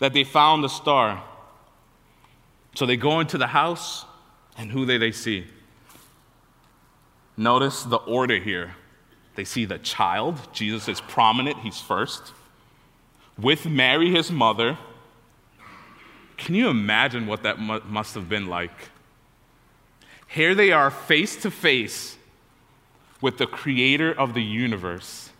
that 0.00 0.12
they 0.12 0.24
found 0.24 0.64
the 0.64 0.68
star. 0.68 1.22
So 2.74 2.86
they 2.86 2.96
go 2.96 3.20
into 3.20 3.38
the 3.38 3.46
house, 3.46 4.04
and 4.58 4.70
who 4.70 4.84
do 4.84 4.98
they 4.98 5.12
see? 5.12 5.46
Notice 7.36 7.84
the 7.84 7.96
order 7.96 8.38
here. 8.38 8.74
They 9.36 9.44
see 9.44 9.64
the 9.64 9.78
child. 9.78 10.40
Jesus 10.52 10.88
is 10.88 11.00
prominent, 11.00 11.58
he's 11.58 11.80
first. 11.80 12.32
With 13.38 13.66
Mary, 13.66 14.10
his 14.10 14.30
mother. 14.30 14.76
Can 16.36 16.54
you 16.54 16.68
imagine 16.68 17.26
what 17.26 17.44
that 17.44 17.58
must 17.58 18.14
have 18.14 18.28
been 18.28 18.46
like? 18.46 18.72
Here 20.36 20.54
they 20.54 20.70
are 20.70 20.90
face 20.90 21.34
to 21.36 21.50
face 21.50 22.18
with 23.22 23.38
the 23.38 23.46
creator 23.46 24.12
of 24.12 24.34
the 24.34 24.42
universe. 24.42 25.30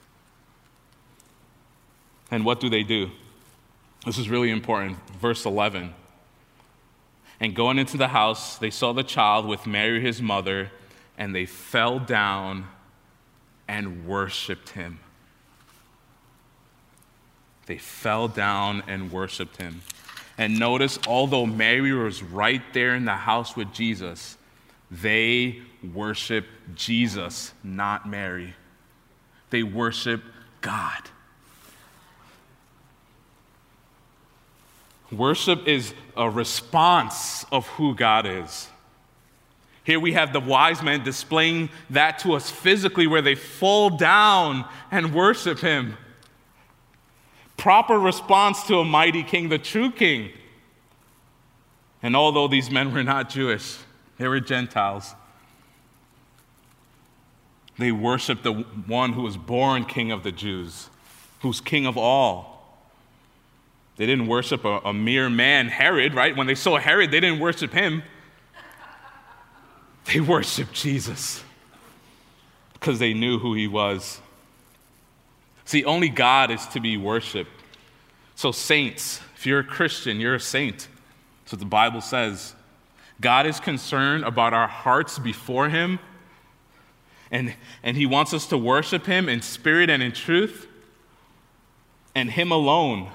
And 2.30 2.46
what 2.46 2.60
do 2.60 2.70
they 2.70 2.82
do? 2.82 3.10
This 4.06 4.16
is 4.16 4.30
really 4.30 4.48
important. 4.48 4.96
Verse 5.20 5.44
11. 5.44 5.92
And 7.40 7.54
going 7.54 7.78
into 7.78 7.98
the 7.98 8.08
house, 8.08 8.56
they 8.56 8.70
saw 8.70 8.94
the 8.94 9.02
child 9.02 9.44
with 9.44 9.66
Mary, 9.66 10.00
his 10.00 10.22
mother, 10.22 10.70
and 11.18 11.34
they 11.34 11.44
fell 11.44 11.98
down 11.98 12.64
and 13.68 14.06
worshiped 14.06 14.70
him. 14.70 15.00
They 17.66 17.76
fell 17.76 18.28
down 18.28 18.82
and 18.86 19.12
worshiped 19.12 19.58
him. 19.58 19.82
And 20.38 20.58
notice, 20.58 20.98
although 21.06 21.44
Mary 21.44 21.92
was 21.92 22.22
right 22.22 22.62
there 22.72 22.94
in 22.94 23.04
the 23.04 23.12
house 23.12 23.54
with 23.54 23.74
Jesus, 23.74 24.38
they 24.90 25.60
worship 25.94 26.46
Jesus, 26.74 27.52
not 27.62 28.08
Mary. 28.08 28.54
They 29.50 29.62
worship 29.62 30.22
God. 30.60 31.02
Worship 35.10 35.68
is 35.68 35.94
a 36.16 36.28
response 36.28 37.44
of 37.52 37.66
who 37.68 37.94
God 37.94 38.26
is. 38.26 38.68
Here 39.84 40.00
we 40.00 40.14
have 40.14 40.32
the 40.32 40.40
wise 40.40 40.82
men 40.82 41.04
displaying 41.04 41.70
that 41.90 42.18
to 42.20 42.32
us 42.32 42.50
physically, 42.50 43.06
where 43.06 43.22
they 43.22 43.36
fall 43.36 43.90
down 43.90 44.64
and 44.90 45.14
worship 45.14 45.60
him. 45.60 45.96
Proper 47.56 47.98
response 47.98 48.64
to 48.64 48.78
a 48.78 48.84
mighty 48.84 49.22
king, 49.22 49.48
the 49.48 49.58
true 49.58 49.92
king. 49.92 50.30
And 52.02 52.16
although 52.16 52.48
these 52.48 52.68
men 52.68 52.92
were 52.92 53.04
not 53.04 53.30
Jewish, 53.30 53.76
they 54.18 54.28
were 54.28 54.40
Gentiles. 54.40 55.14
They 57.78 57.92
worshiped 57.92 58.42
the 58.42 58.52
one 58.52 59.12
who 59.12 59.22
was 59.22 59.36
born 59.36 59.84
king 59.84 60.10
of 60.10 60.22
the 60.22 60.32
Jews, 60.32 60.88
who's 61.40 61.60
king 61.60 61.86
of 61.86 61.98
all. 61.98 62.56
They 63.96 64.06
didn't 64.06 64.26
worship 64.26 64.64
a, 64.64 64.78
a, 64.84 64.92
mere 64.92 65.28
man, 65.30 65.68
Herod, 65.68 66.14
right? 66.14 66.36
When 66.36 66.46
they 66.46 66.54
saw 66.54 66.78
Herod, 66.78 67.10
they 67.10 67.20
didn't 67.20 67.40
worship 67.40 67.72
him. 67.72 68.02
They 70.04 70.20
worshiped 70.20 70.72
Jesus 70.72 71.42
because 72.74 72.98
they 72.98 73.12
knew 73.12 73.38
who 73.38 73.54
he 73.54 73.66
was. 73.66 74.20
See, 75.64 75.84
only 75.84 76.08
God 76.08 76.50
is 76.50 76.64
to 76.68 76.80
be 76.80 76.96
worshiped. 76.96 77.50
So, 78.36 78.52
saints, 78.52 79.20
if 79.34 79.46
you're 79.46 79.58
a 79.60 79.64
Christian, 79.64 80.20
you're 80.20 80.36
a 80.36 80.40
saint. 80.40 80.86
That's 81.42 81.52
what 81.52 81.58
the 81.58 81.66
Bible 81.66 82.00
says. 82.00 82.54
God 83.20 83.46
is 83.46 83.60
concerned 83.60 84.24
about 84.24 84.52
our 84.52 84.68
hearts 84.68 85.18
before 85.18 85.68
him, 85.68 85.98
and, 87.30 87.54
and 87.82 87.96
he 87.96 88.06
wants 88.06 88.34
us 88.34 88.46
to 88.48 88.58
worship 88.58 89.06
him 89.06 89.28
in 89.28 89.42
spirit 89.42 89.90
and 89.90 90.02
in 90.02 90.12
truth, 90.12 90.66
and 92.14 92.30
him 92.30 92.52
alone. 92.52 93.10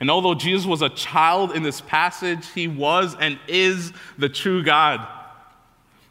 And 0.00 0.10
although 0.10 0.34
Jesus 0.34 0.66
was 0.66 0.80
a 0.80 0.88
child 0.88 1.52
in 1.52 1.62
this 1.62 1.80
passage, 1.82 2.48
he 2.54 2.66
was 2.66 3.14
and 3.20 3.38
is 3.46 3.92
the 4.16 4.30
true 4.30 4.62
God. 4.62 5.06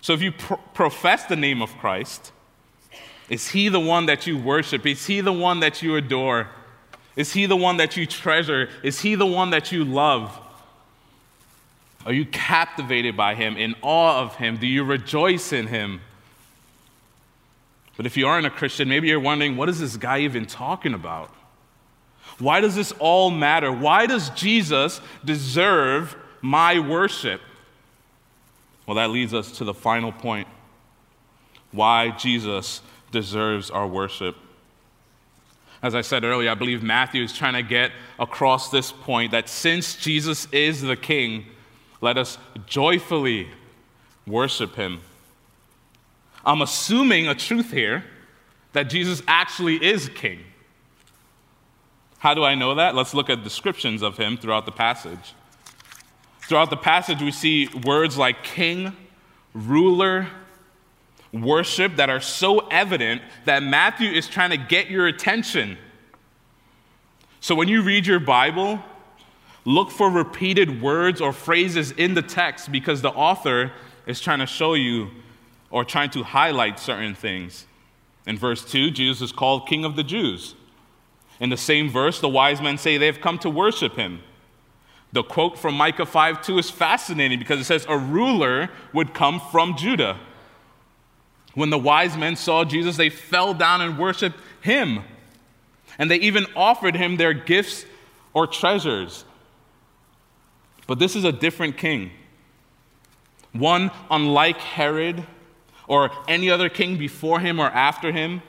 So 0.01 0.13
if 0.13 0.21
you 0.21 0.31
pro- 0.31 0.57
profess 0.73 1.25
the 1.25 1.35
name 1.35 1.61
of 1.61 1.75
Christ, 1.77 2.31
is 3.29 3.49
he 3.49 3.67
the 3.67 3.79
one 3.79 4.05
that 4.05 4.27
you 4.27 4.37
worship? 4.37 4.85
Is 4.85 5.07
he 5.07 5.21
the 5.21 5.33
one 5.33 5.59
that 5.59 5.81
you 5.81 5.95
adore? 5.95 6.49
Is 7.15 7.33
he 7.33 7.47
the 7.47 7.55
one 7.55 7.77
that 7.77 7.97
you 7.97 8.05
treasure? 8.05 8.69
Is 8.83 9.01
he 9.01 9.15
the 9.15 9.25
one 9.25 9.49
that 9.49 9.71
you 9.71 9.83
love? 9.83 10.39
Are 12.05 12.13
you 12.13 12.25
captivated 12.25 13.17
by 13.17 13.35
him, 13.35 13.57
in 13.57 13.75
awe 13.81 14.21
of 14.21 14.35
him? 14.35 14.57
Do 14.57 14.67
you 14.67 14.83
rejoice 14.83 15.51
in 15.51 15.67
him? 15.67 16.01
But 17.97 18.05
if 18.05 18.15
you 18.15 18.27
aren't 18.27 18.47
a 18.47 18.49
Christian, 18.49 18.87
maybe 18.87 19.09
you're 19.09 19.19
wondering, 19.19 19.57
what 19.57 19.67
is 19.67 19.79
this 19.79 19.97
guy 19.97 20.19
even 20.19 20.45
talking 20.45 20.93
about? 20.93 21.33
Why 22.39 22.61
does 22.61 22.73
this 22.73 22.93
all 22.93 23.29
matter? 23.29 23.71
Why 23.71 24.05
does 24.05 24.29
Jesus 24.29 25.01
deserve 25.25 26.15
my 26.41 26.79
worship? 26.79 27.41
Well, 28.85 28.95
that 28.95 29.09
leads 29.09 29.33
us 29.33 29.51
to 29.57 29.65
the 29.65 29.73
final 29.73 30.13
point 30.13 30.47
why 31.71 32.11
Jesus 32.11 32.81
deserves 33.11 33.69
our 33.69 33.85
worship. 33.85 34.37
As 35.81 35.95
I 35.95 36.01
said 36.01 36.23
earlier, 36.23 36.49
I 36.49 36.55
believe 36.55 36.81
Matthew 36.81 37.23
is 37.23 37.33
trying 37.33 37.53
to 37.53 37.63
get 37.63 37.91
across 38.17 38.69
this 38.69 38.91
point 38.91 39.31
that 39.31 39.49
since 39.49 39.95
Jesus 39.95 40.47
is 40.51 40.81
the 40.81 40.95
King, 40.95 41.45
let 42.01 42.17
us 42.17 42.37
joyfully 42.65 43.49
worship 44.25 44.75
him. 44.75 45.01
I'm 46.45 46.61
assuming 46.61 47.27
a 47.27 47.35
truth 47.35 47.71
here 47.71 48.03
that 48.73 48.83
Jesus 48.83 49.21
actually 49.27 49.83
is 49.83 50.09
King. 50.09 50.39
How 52.19 52.33
do 52.33 52.43
I 52.43 52.55
know 52.55 52.75
that? 52.75 52.95
Let's 52.95 53.13
look 53.13 53.29
at 53.29 53.43
descriptions 53.43 54.01
of 54.01 54.17
him 54.17 54.37
throughout 54.37 54.65
the 54.65 54.71
passage. 54.71 55.33
Throughout 56.41 56.69
the 56.69 56.77
passage, 56.77 57.21
we 57.21 57.31
see 57.31 57.69
words 57.85 58.17
like 58.17 58.43
king, 58.43 58.95
ruler, 59.53 60.27
worship 61.31 61.95
that 61.95 62.09
are 62.09 62.19
so 62.19 62.59
evident 62.69 63.21
that 63.45 63.63
Matthew 63.63 64.09
is 64.09 64.27
trying 64.27 64.49
to 64.49 64.57
get 64.57 64.89
your 64.89 65.07
attention. 65.07 65.77
So 67.39 67.55
when 67.55 67.67
you 67.67 67.83
read 67.83 68.05
your 68.05 68.19
Bible, 68.19 68.83
look 69.69 69.91
for 69.91 70.09
repeated 70.09 70.81
words 70.81 71.21
or 71.21 71.31
phrases 71.31 71.91
in 71.91 72.15
the 72.15 72.23
text 72.23 72.71
because 72.71 73.03
the 73.03 73.11
author 73.11 73.71
is 74.07 74.19
trying 74.19 74.39
to 74.39 74.47
show 74.47 74.73
you 74.73 75.11
or 75.69 75.85
trying 75.85 76.09
to 76.09 76.23
highlight 76.23 76.79
certain 76.79 77.13
things. 77.13 77.67
In 78.25 78.35
verse 78.35 78.65
2, 78.65 78.89
Jesus 78.89 79.21
is 79.21 79.31
called 79.31 79.67
King 79.67 79.85
of 79.85 79.95
the 79.95 80.03
Jews. 80.03 80.55
In 81.39 81.51
the 81.51 81.57
same 81.57 81.87
verse, 81.87 82.19
the 82.19 82.27
wise 82.27 82.59
men 82.59 82.79
say 82.79 82.97
they 82.97 83.05
have 83.05 83.21
come 83.21 83.37
to 83.39 83.49
worship 83.49 83.95
him. 83.95 84.23
The 85.11 85.21
quote 85.21 85.57
from 85.57 85.75
Micah 85.75 86.07
5 86.07 86.41
2 86.41 86.57
is 86.57 86.71
fascinating 86.71 87.37
because 87.37 87.59
it 87.59 87.65
says, 87.65 87.85
A 87.87 87.97
ruler 87.97 88.69
would 88.91 89.13
come 89.13 89.39
from 89.39 89.77
Judah. 89.77 90.19
When 91.53 91.69
the 91.69 91.77
wise 91.77 92.17
men 92.17 92.35
saw 92.35 92.65
Jesus, 92.65 92.97
they 92.97 93.09
fell 93.11 93.53
down 93.53 93.81
and 93.81 93.99
worshiped 93.99 94.39
him. 94.61 95.03
And 95.99 96.09
they 96.09 96.17
even 96.17 96.47
offered 96.55 96.95
him 96.95 97.17
their 97.17 97.33
gifts 97.33 97.85
or 98.33 98.47
treasures. 98.47 99.25
But 100.89 100.97
this 100.97 101.15
is 101.15 101.23
a 101.23 101.31
different 101.31 101.77
king. 101.77 102.09
One 103.51 103.91
unlike 104.09 104.57
Herod 104.57 105.23
or 105.85 106.09
any 106.27 106.49
other 106.49 106.67
king 106.67 106.97
before 106.97 107.39
him 107.39 107.59
or 107.59 107.67
after 107.67 108.11
him. 108.11 108.41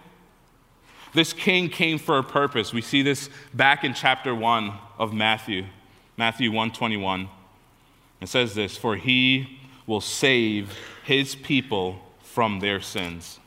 This 1.13 1.35
king 1.35 1.69
came 1.69 1.99
for 1.99 2.17
a 2.17 2.23
purpose. 2.23 2.73
We 2.73 2.81
see 2.81 3.03
this 3.03 3.29
back 3.53 3.85
in 3.85 3.93
chapter 3.93 4.35
1 4.35 4.73
of 4.99 5.13
Matthew, 5.13 5.67
Matthew 6.17 6.51
121. 6.51 7.29
It 8.23 8.31
says 8.31 8.55
this, 8.55 8.75
"For 8.75 8.97
he 8.97 9.59
will 9.87 10.01
save 10.01 10.75
his 11.05 11.35
people 11.35 12.01
from 12.23 12.61
their 12.61 12.81
sins." 12.81 13.39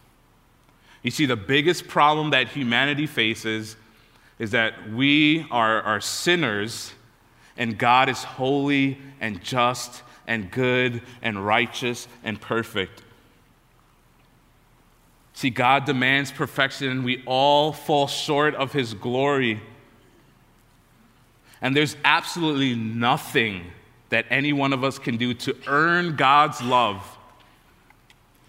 You 1.01 1.09
see, 1.09 1.25
the 1.25 1.35
biggest 1.35 1.87
problem 1.87 2.29
that 2.29 2.49
humanity 2.49 3.07
faces 3.07 3.75
is 4.37 4.51
that 4.51 4.91
we 4.91 5.47
are, 5.49 5.81
are 5.81 5.99
sinners 5.99 6.93
and 7.57 7.77
God 7.77 8.09
is 8.09 8.23
holy 8.23 8.97
and 9.19 9.43
just 9.43 10.03
and 10.27 10.49
good 10.49 11.01
and 11.21 11.45
righteous 11.45 12.07
and 12.23 12.39
perfect. 12.39 13.03
See, 15.33 15.49
God 15.49 15.85
demands 15.85 16.31
perfection, 16.31 16.89
and 16.89 17.03
we 17.03 17.23
all 17.25 17.73
fall 17.73 18.07
short 18.07 18.55
of 18.55 18.71
His 18.71 18.93
glory. 18.93 19.61
And 21.61 21.75
there's 21.75 21.97
absolutely 22.05 22.75
nothing 22.75 23.71
that 24.09 24.25
any 24.29 24.53
one 24.53 24.73
of 24.73 24.83
us 24.83 24.99
can 24.99 25.17
do 25.17 25.33
to 25.33 25.55
earn 25.65 26.15
God's 26.15 26.61
love. 26.61 27.17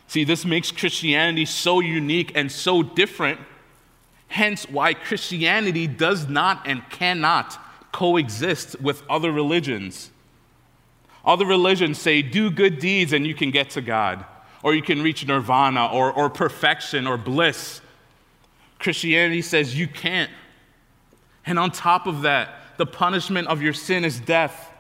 See, 0.09 0.25
this 0.25 0.45
makes 0.45 0.71
Christianity 0.71 1.47
so 1.47 1.81
unique 1.81 2.33
and 2.35 2.53
so 2.53 2.83
different, 2.83 3.41
hence, 4.29 4.69
why 4.69 4.93
Christianity 4.93 5.87
does 5.87 6.29
not 6.29 6.67
and 6.67 6.89
cannot 6.91 7.59
coexist 7.95 8.81
with 8.81 9.05
other 9.09 9.31
religions. 9.31 10.11
Other 11.25 11.47
religions 11.47 11.99
say, 11.99 12.23
do 12.23 12.51
good 12.51 12.81
deeds 12.81 13.13
and 13.13 13.25
you 13.25 13.35
can 13.35 13.53
get 13.53 13.71
to 13.71 13.81
God 13.81 14.25
or 14.65 14.75
you 14.75 14.83
can 14.83 15.01
reach 15.01 15.25
nirvana 15.25 15.87
or, 15.87 16.13
or 16.13 16.29
perfection 16.29 17.07
or 17.07 17.17
bliss. 17.17 17.81
Christianity 18.81 19.43
says 19.43 19.79
you 19.79 19.87
can't. 19.87 20.31
And 21.47 21.57
on 21.57 21.71
top 21.71 22.09
of 22.09 22.23
that, 22.23 22.77
the 22.79 22.87
punishment 22.87 23.47
of 23.47 23.63
your 23.63 23.73
sin 23.73 24.05
is 24.05 24.19
death. 24.19 24.73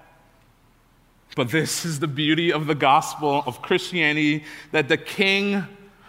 But 1.37 1.51
this 1.51 1.85
is 1.85 2.01
the 2.01 2.09
beauty 2.09 2.53
of 2.53 2.67
the 2.67 2.75
gospel 2.75 3.45
of 3.47 3.63
Christianity 3.63 4.43
that 4.73 4.89
the 4.89 4.97
king 4.97 5.65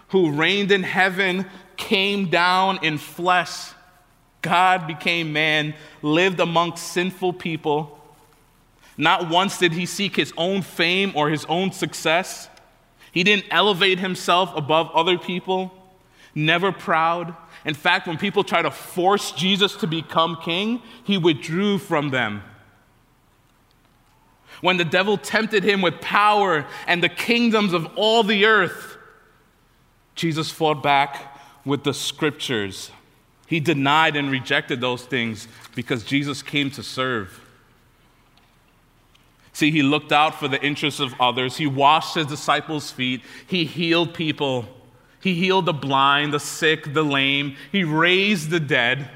who 0.07 0.31
reigned 0.31 0.71
in 0.71 0.81
heaven 0.81 1.45
came 1.77 2.31
down 2.31 2.83
in 2.83 2.97
flesh. 2.97 3.74
God 4.45 4.85
became 4.85 5.33
man, 5.33 5.73
lived 6.03 6.39
amongst 6.39 6.91
sinful 6.91 7.33
people. 7.33 7.99
Not 8.95 9.27
once 9.27 9.57
did 9.57 9.71
he 9.71 9.87
seek 9.87 10.15
his 10.15 10.31
own 10.37 10.61
fame 10.61 11.13
or 11.15 11.31
his 11.31 11.45
own 11.45 11.71
success. 11.71 12.47
He 13.11 13.23
didn't 13.23 13.47
elevate 13.49 13.97
himself 13.97 14.55
above 14.55 14.91
other 14.93 15.17
people, 15.17 15.71
never 16.35 16.71
proud. 16.71 17.35
In 17.65 17.73
fact, 17.73 18.07
when 18.07 18.19
people 18.19 18.43
try 18.43 18.61
to 18.61 18.69
force 18.69 19.31
Jesus 19.31 19.75
to 19.77 19.87
become 19.87 20.37
king, 20.43 20.83
he 21.03 21.17
withdrew 21.17 21.79
from 21.79 22.11
them. 22.11 22.43
When 24.61 24.77
the 24.77 24.85
devil 24.85 25.17
tempted 25.17 25.63
him 25.63 25.81
with 25.81 26.01
power 26.01 26.67
and 26.85 27.01
the 27.01 27.09
kingdoms 27.09 27.73
of 27.73 27.87
all 27.95 28.21
the 28.21 28.45
earth, 28.45 28.97
Jesus 30.13 30.51
fought 30.51 30.83
back 30.83 31.35
with 31.65 31.83
the 31.83 31.95
scriptures. 31.95 32.91
He 33.47 33.59
denied 33.59 34.15
and 34.15 34.31
rejected 34.31 34.81
those 34.81 35.03
things 35.03 35.47
because 35.75 36.03
Jesus 36.03 36.41
came 36.41 36.71
to 36.71 36.83
serve. 36.83 37.41
See, 39.53 39.71
he 39.71 39.83
looked 39.83 40.11
out 40.11 40.39
for 40.39 40.47
the 40.47 40.61
interests 40.61 40.99
of 40.99 41.13
others. 41.19 41.57
He 41.57 41.67
washed 41.67 42.15
his 42.15 42.25
disciples' 42.25 42.91
feet. 42.91 43.21
He 43.47 43.65
healed 43.65 44.13
people. 44.13 44.65
He 45.21 45.35
healed 45.35 45.65
the 45.65 45.73
blind, 45.73 46.33
the 46.33 46.39
sick, 46.39 46.93
the 46.93 47.03
lame. 47.03 47.55
He 47.71 47.83
raised 47.83 48.49
the 48.49 48.59
dead. 48.59 49.09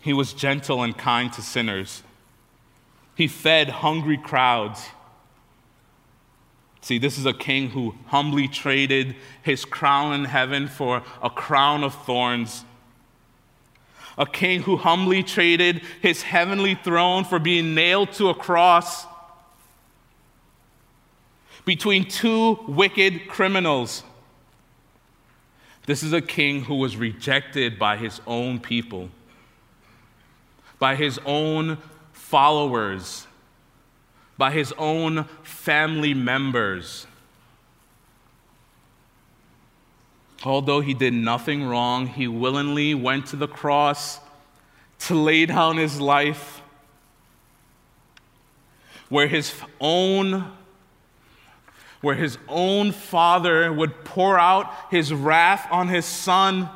He 0.00 0.12
was 0.12 0.32
gentle 0.32 0.82
and 0.82 0.96
kind 0.96 1.32
to 1.34 1.42
sinners. 1.42 2.02
He 3.14 3.28
fed 3.28 3.68
hungry 3.68 4.16
crowds. 4.16 4.88
See, 6.82 6.98
this 6.98 7.18
is 7.18 7.26
a 7.26 7.32
king 7.32 7.70
who 7.70 7.94
humbly 8.06 8.48
traded 8.48 9.14
his 9.42 9.64
crown 9.64 10.14
in 10.14 10.24
heaven 10.24 10.66
for 10.66 11.02
a 11.22 11.30
crown 11.30 11.84
of 11.84 11.94
thorns. 12.06 12.64
A 14.16 14.26
king 14.26 14.62
who 14.62 14.76
humbly 14.76 15.22
traded 15.22 15.82
his 16.02 16.22
heavenly 16.22 16.74
throne 16.74 17.24
for 17.24 17.38
being 17.38 17.74
nailed 17.74 18.12
to 18.12 18.28
a 18.28 18.34
cross 18.34 19.06
between 21.64 22.08
two 22.08 22.58
wicked 22.66 23.28
criminals. 23.28 24.02
This 25.86 26.02
is 26.02 26.12
a 26.12 26.20
king 26.20 26.64
who 26.64 26.76
was 26.76 26.96
rejected 26.96 27.78
by 27.78 27.96
his 27.96 28.20
own 28.26 28.58
people, 28.58 29.10
by 30.78 30.96
his 30.96 31.18
own 31.24 31.78
followers, 32.12 33.26
by 34.40 34.50
his 34.50 34.72
own 34.78 35.24
family 35.42 36.14
members. 36.14 37.06
Although 40.42 40.80
he 40.80 40.94
did 40.94 41.12
nothing 41.12 41.62
wrong, 41.64 42.06
he 42.06 42.26
willingly 42.26 42.94
went 42.94 43.26
to 43.26 43.36
the 43.36 43.46
cross 43.46 44.18
to 45.00 45.14
lay 45.14 45.44
down 45.44 45.76
his 45.76 46.00
life 46.00 46.62
where 49.10 49.28
his 49.28 49.52
own 49.80 50.52
where 52.00 52.14
his 52.14 52.38
own 52.48 52.92
father 52.92 53.70
would 53.70 54.06
pour 54.06 54.38
out 54.38 54.72
his 54.90 55.12
wrath 55.12 55.68
on 55.70 55.86
his 55.88 56.06
son, 56.06 56.66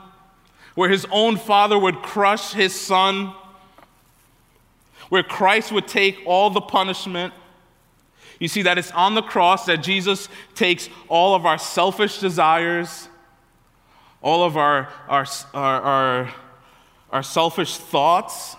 where 0.74 0.90
his 0.90 1.06
own 1.10 1.38
father 1.38 1.78
would 1.78 1.96
crush 2.02 2.52
his 2.52 2.78
son 2.78 3.32
where 5.08 5.22
Christ 5.22 5.72
would 5.72 5.86
take 5.86 6.20
all 6.26 6.50
the 6.50 6.60
punishment. 6.60 7.32
You 8.44 8.48
see 8.48 8.60
that 8.60 8.76
it's 8.76 8.90
on 8.90 9.14
the 9.14 9.22
cross 9.22 9.64
that 9.64 9.78
Jesus 9.78 10.28
takes 10.54 10.90
all 11.08 11.34
of 11.34 11.46
our 11.46 11.56
selfish 11.56 12.18
desires, 12.18 13.08
all 14.20 14.44
of 14.44 14.58
our, 14.58 14.90
our, 15.08 15.26
our, 15.54 15.80
our, 15.80 16.34
our 17.10 17.22
selfish 17.22 17.78
thoughts, 17.78 18.54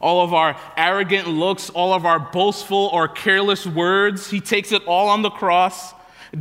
all 0.00 0.24
of 0.24 0.32
our 0.32 0.58
arrogant 0.78 1.28
looks, 1.28 1.68
all 1.68 1.92
of 1.92 2.06
our 2.06 2.18
boastful 2.18 2.88
or 2.90 3.06
careless 3.06 3.66
words. 3.66 4.30
He 4.30 4.40
takes 4.40 4.72
it 4.72 4.82
all 4.86 5.10
on 5.10 5.20
the 5.20 5.28
cross, 5.28 5.92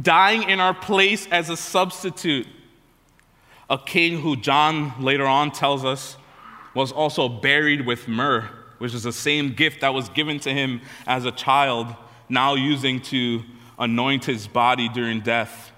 dying 0.02 0.44
in 0.44 0.62
our 0.62 0.74
place 0.74 1.28
as 1.30 1.50
a 1.50 1.58
substitute. 1.58 2.48
A 3.70 3.78
king 3.78 4.22
who 4.22 4.38
John 4.38 4.94
later 5.04 5.28
on 5.28 5.52
tells 5.52 5.84
us 5.84 6.16
was 6.74 6.94
also 6.94 7.28
buried 7.28 7.86
with 7.86 8.08
myrrh, 8.08 8.50
which 8.86 8.94
is 8.94 9.02
the 9.02 9.12
same 9.12 9.52
gift 9.52 9.82
that 9.82 9.96
was 9.96 10.10
given 10.10 10.40
to 10.40 10.54
him 10.54 10.80
as 11.08 11.26
a 11.26 11.32
child, 11.32 11.88
now 12.30 12.54
using 12.54 13.02
to 13.02 13.42
anoint 13.80 14.26
his 14.26 14.48
body 14.48 14.88
during 14.90 15.22
death. 15.22 15.72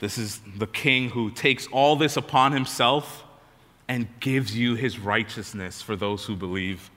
This 0.00 0.16
is 0.16 0.40
the 0.56 0.66
king 0.66 1.10
who 1.10 1.30
takes 1.30 1.66
all 1.66 1.94
this 1.96 2.16
upon 2.16 2.52
himself 2.52 3.22
and 3.86 4.08
gives 4.20 4.56
you 4.56 4.76
his 4.76 4.98
righteousness 4.98 5.82
for 5.82 5.94
those 5.94 6.24
who 6.24 6.34
believe. 6.36 6.90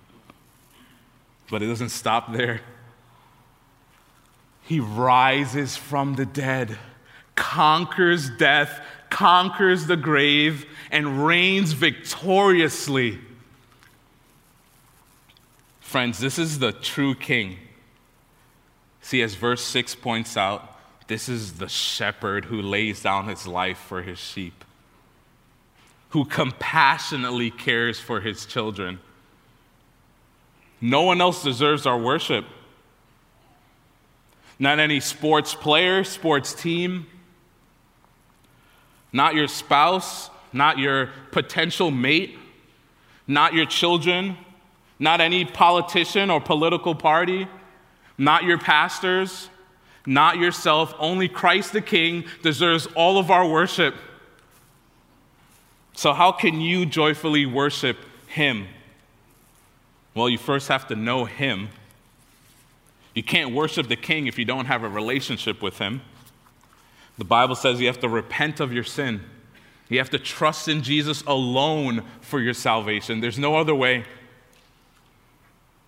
But 1.50 1.62
it 1.62 1.68
doesn't 1.68 1.90
stop 1.90 2.32
there. 2.32 2.62
He 4.62 4.80
rises 4.80 5.76
from 5.76 6.16
the 6.16 6.26
dead, 6.26 6.78
conquers 7.36 8.30
death, 8.30 8.80
conquers 9.10 9.88
the 9.88 9.98
grave, 9.98 10.66
and 10.92 11.26
reigns 11.26 11.74
victoriously. 11.74 13.20
Friends, 15.80 16.20
this 16.20 16.38
is 16.38 16.60
the 16.60 16.72
true 16.72 17.16
king. 17.16 17.58
See, 19.02 19.22
as 19.22 19.36
verse 19.36 19.64
6 19.64 19.96
points 19.96 20.36
out, 20.36 20.78
this 21.08 21.30
is 21.30 21.54
the 21.54 21.70
shepherd 21.70 22.46
who 22.46 22.62
lays 22.62 23.02
down 23.02 23.28
his 23.28 23.48
life 23.48 23.78
for 23.78 24.02
his 24.02 24.20
sheep, 24.20 24.66
who 26.10 26.26
compassionately 26.26 27.50
cares 27.50 28.00
for 28.00 28.20
his 28.20 28.46
children. 28.46 29.00
No 30.82 31.04
one 31.04 31.22
else 31.22 31.42
deserves 31.42 31.86
our 31.86 31.98
worship. 31.98 32.46
Not 34.60 34.80
any 34.80 35.00
sports 35.00 35.56
player, 35.56 36.04
sports 36.04 36.54
team, 36.54 37.08
not 39.18 39.34
your 39.34 39.48
spouse, 39.48 40.30
not 40.54 40.78
your 40.78 41.10
potential 41.32 41.90
mate, 41.90 42.38
not 43.26 43.52
your 43.52 43.66
children, 43.66 44.38
not 45.00 45.22
any 45.22 45.44
politician 45.44 46.30
or 46.30 46.40
political 46.40 46.94
party, 46.94 47.48
not 48.20 48.44
your 48.44 48.60
pastors, 48.60 49.50
not 50.06 50.38
yourself. 50.38 50.94
Only 51.00 51.28
Christ 51.28 51.74
the 51.74 51.82
King 51.82 52.26
deserves 52.44 52.86
all 52.94 53.18
of 53.18 53.32
our 53.32 53.48
worship. 53.48 53.96
So, 55.94 56.14
how 56.14 56.32
can 56.32 56.62
you 56.62 56.86
joyfully 56.86 57.48
worship 57.48 57.98
Him? 58.28 58.68
Well, 60.14 60.30
you 60.30 60.38
first 60.38 60.68
have 60.68 60.86
to 60.90 60.96
know 60.96 61.26
Him. 61.26 61.70
You 63.16 63.24
can't 63.24 63.52
worship 63.56 63.88
the 63.88 63.96
King 63.96 64.28
if 64.28 64.38
you 64.38 64.46
don't 64.46 64.66
have 64.66 64.84
a 64.84 64.90
relationship 64.90 65.64
with 65.64 65.80
Him. 65.80 66.02
The 67.18 67.26
Bible 67.26 67.56
says 67.56 67.80
you 67.80 67.88
have 67.88 68.00
to 68.02 68.10
repent 68.10 68.60
of 68.60 68.72
your 68.72 68.84
sin. 68.84 69.22
You 69.90 70.00
have 70.00 70.10
to 70.12 70.20
trust 70.20 70.68
in 70.68 70.84
Jesus 70.84 71.24
alone 71.26 72.04
for 72.22 72.40
your 72.40 72.54
salvation. 72.54 73.22
There's 73.22 73.40
no 73.40 73.56
other 73.56 73.74
way. 73.74 74.06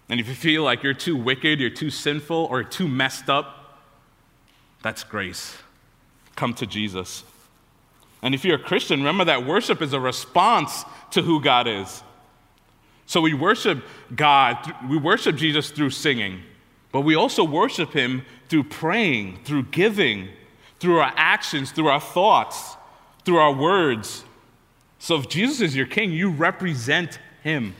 And 0.07 0.19
if 0.19 0.27
you 0.27 0.33
feel 0.33 0.63
like 0.63 0.81
you're 0.81 0.93
too 0.93 1.15
wicked, 1.15 1.59
you're 1.59 1.69
too 1.69 1.91
sinful, 1.91 2.47
or 2.49 2.63
too 2.63 2.87
messed 2.87 3.29
up, 3.29 3.79
that's 4.81 5.03
grace. 5.03 5.57
Come 6.35 6.53
to 6.55 6.65
Jesus. 6.65 7.23
And 8.21 8.33
if 8.33 8.43
you're 8.43 8.55
a 8.55 8.63
Christian, 8.63 8.99
remember 8.99 9.25
that 9.25 9.45
worship 9.45 9.81
is 9.81 9.93
a 9.93 9.99
response 9.99 10.83
to 11.11 11.21
who 11.21 11.41
God 11.41 11.67
is. 11.67 12.01
So 13.05 13.21
we 13.21 13.33
worship 13.33 13.83
God, 14.15 14.57
we 14.87 14.97
worship 14.97 15.35
Jesus 15.35 15.71
through 15.71 15.89
singing, 15.91 16.41
but 16.91 17.01
we 17.01 17.15
also 17.15 17.43
worship 17.43 17.91
Him 17.91 18.23
through 18.49 18.65
praying, 18.65 19.39
through 19.43 19.63
giving, 19.63 20.29
through 20.79 20.99
our 20.99 21.13
actions, 21.15 21.71
through 21.71 21.87
our 21.87 21.99
thoughts, 21.99 22.75
through 23.25 23.37
our 23.37 23.53
words. 23.53 24.23
So 24.99 25.17
if 25.17 25.29
Jesus 25.29 25.61
is 25.61 25.75
your 25.75 25.85
king, 25.85 26.11
you 26.11 26.29
represent 26.29 27.19
him. 27.43 27.75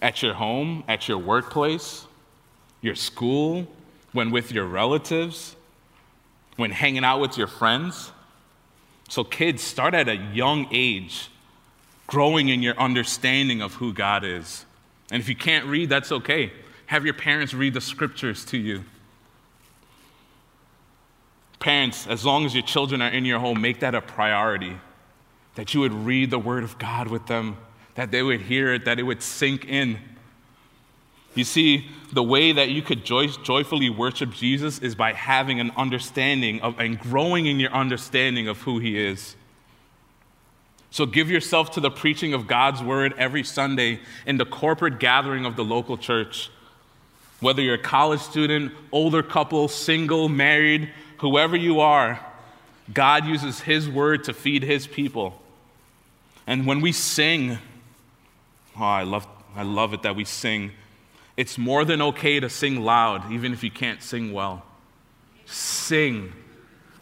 At 0.00 0.22
your 0.22 0.34
home, 0.34 0.84
at 0.86 1.08
your 1.08 1.18
workplace, 1.18 2.06
your 2.82 2.94
school, 2.94 3.66
when 4.12 4.30
with 4.30 4.52
your 4.52 4.66
relatives, 4.66 5.56
when 6.56 6.70
hanging 6.70 7.04
out 7.04 7.20
with 7.20 7.36
your 7.38 7.46
friends. 7.46 8.12
So, 9.08 9.24
kids, 9.24 9.62
start 9.62 9.94
at 9.94 10.08
a 10.08 10.16
young 10.16 10.68
age 10.70 11.30
growing 12.06 12.48
in 12.48 12.62
your 12.62 12.78
understanding 12.78 13.62
of 13.62 13.74
who 13.74 13.92
God 13.92 14.24
is. 14.24 14.64
And 15.10 15.20
if 15.20 15.28
you 15.28 15.36
can't 15.36 15.66
read, 15.66 15.88
that's 15.88 16.12
okay. 16.12 16.52
Have 16.86 17.04
your 17.04 17.14
parents 17.14 17.54
read 17.54 17.74
the 17.74 17.80
scriptures 17.80 18.44
to 18.46 18.58
you. 18.58 18.84
Parents, 21.64 22.06
as 22.06 22.26
long 22.26 22.44
as 22.44 22.52
your 22.52 22.62
children 22.62 23.00
are 23.00 23.08
in 23.08 23.24
your 23.24 23.38
home, 23.38 23.58
make 23.58 23.80
that 23.80 23.94
a 23.94 24.02
priority. 24.02 24.76
That 25.54 25.72
you 25.72 25.80
would 25.80 25.94
read 25.94 26.28
the 26.28 26.38
Word 26.38 26.62
of 26.62 26.78
God 26.78 27.08
with 27.08 27.26
them, 27.26 27.56
that 27.94 28.10
they 28.10 28.22
would 28.22 28.42
hear 28.42 28.74
it, 28.74 28.84
that 28.84 28.98
it 28.98 29.04
would 29.04 29.22
sink 29.22 29.64
in. 29.64 29.98
You 31.34 31.44
see, 31.44 31.86
the 32.12 32.22
way 32.22 32.52
that 32.52 32.68
you 32.68 32.82
could 32.82 33.02
joy- 33.02 33.28
joyfully 33.28 33.88
worship 33.88 34.34
Jesus 34.34 34.78
is 34.80 34.94
by 34.94 35.14
having 35.14 35.58
an 35.58 35.72
understanding 35.74 36.60
of 36.60 36.78
and 36.78 37.00
growing 37.00 37.46
in 37.46 37.58
your 37.58 37.72
understanding 37.72 38.46
of 38.46 38.60
who 38.60 38.78
He 38.78 38.98
is. 38.98 39.34
So 40.90 41.06
give 41.06 41.30
yourself 41.30 41.70
to 41.70 41.80
the 41.80 41.90
preaching 41.90 42.34
of 42.34 42.46
God's 42.46 42.82
Word 42.82 43.14
every 43.16 43.42
Sunday 43.42 44.00
in 44.26 44.36
the 44.36 44.44
corporate 44.44 45.00
gathering 45.00 45.46
of 45.46 45.56
the 45.56 45.64
local 45.64 45.96
church. 45.96 46.50
Whether 47.40 47.62
you're 47.62 47.76
a 47.76 47.78
college 47.78 48.20
student, 48.20 48.74
older 48.92 49.22
couple, 49.22 49.68
single, 49.68 50.28
married, 50.28 50.90
whoever 51.24 51.56
you 51.56 51.80
are, 51.80 52.20
God 52.92 53.24
uses 53.24 53.60
His 53.60 53.88
word 53.88 54.24
to 54.24 54.34
feed 54.34 54.62
His 54.62 54.86
people. 54.86 55.40
And 56.46 56.66
when 56.66 56.82
we 56.82 56.92
sing, 56.92 57.56
oh, 58.78 58.84
I 58.84 59.04
love, 59.04 59.26
I 59.56 59.62
love 59.62 59.94
it 59.94 60.02
that 60.02 60.14
we 60.14 60.26
sing. 60.26 60.72
It's 61.34 61.56
more 61.56 61.86
than 61.86 62.02
okay 62.02 62.40
to 62.40 62.50
sing 62.50 62.84
loud, 62.84 63.32
even 63.32 63.54
if 63.54 63.64
you 63.64 63.70
can't 63.70 64.02
sing 64.02 64.34
well. 64.34 64.66
Sing. 65.46 66.34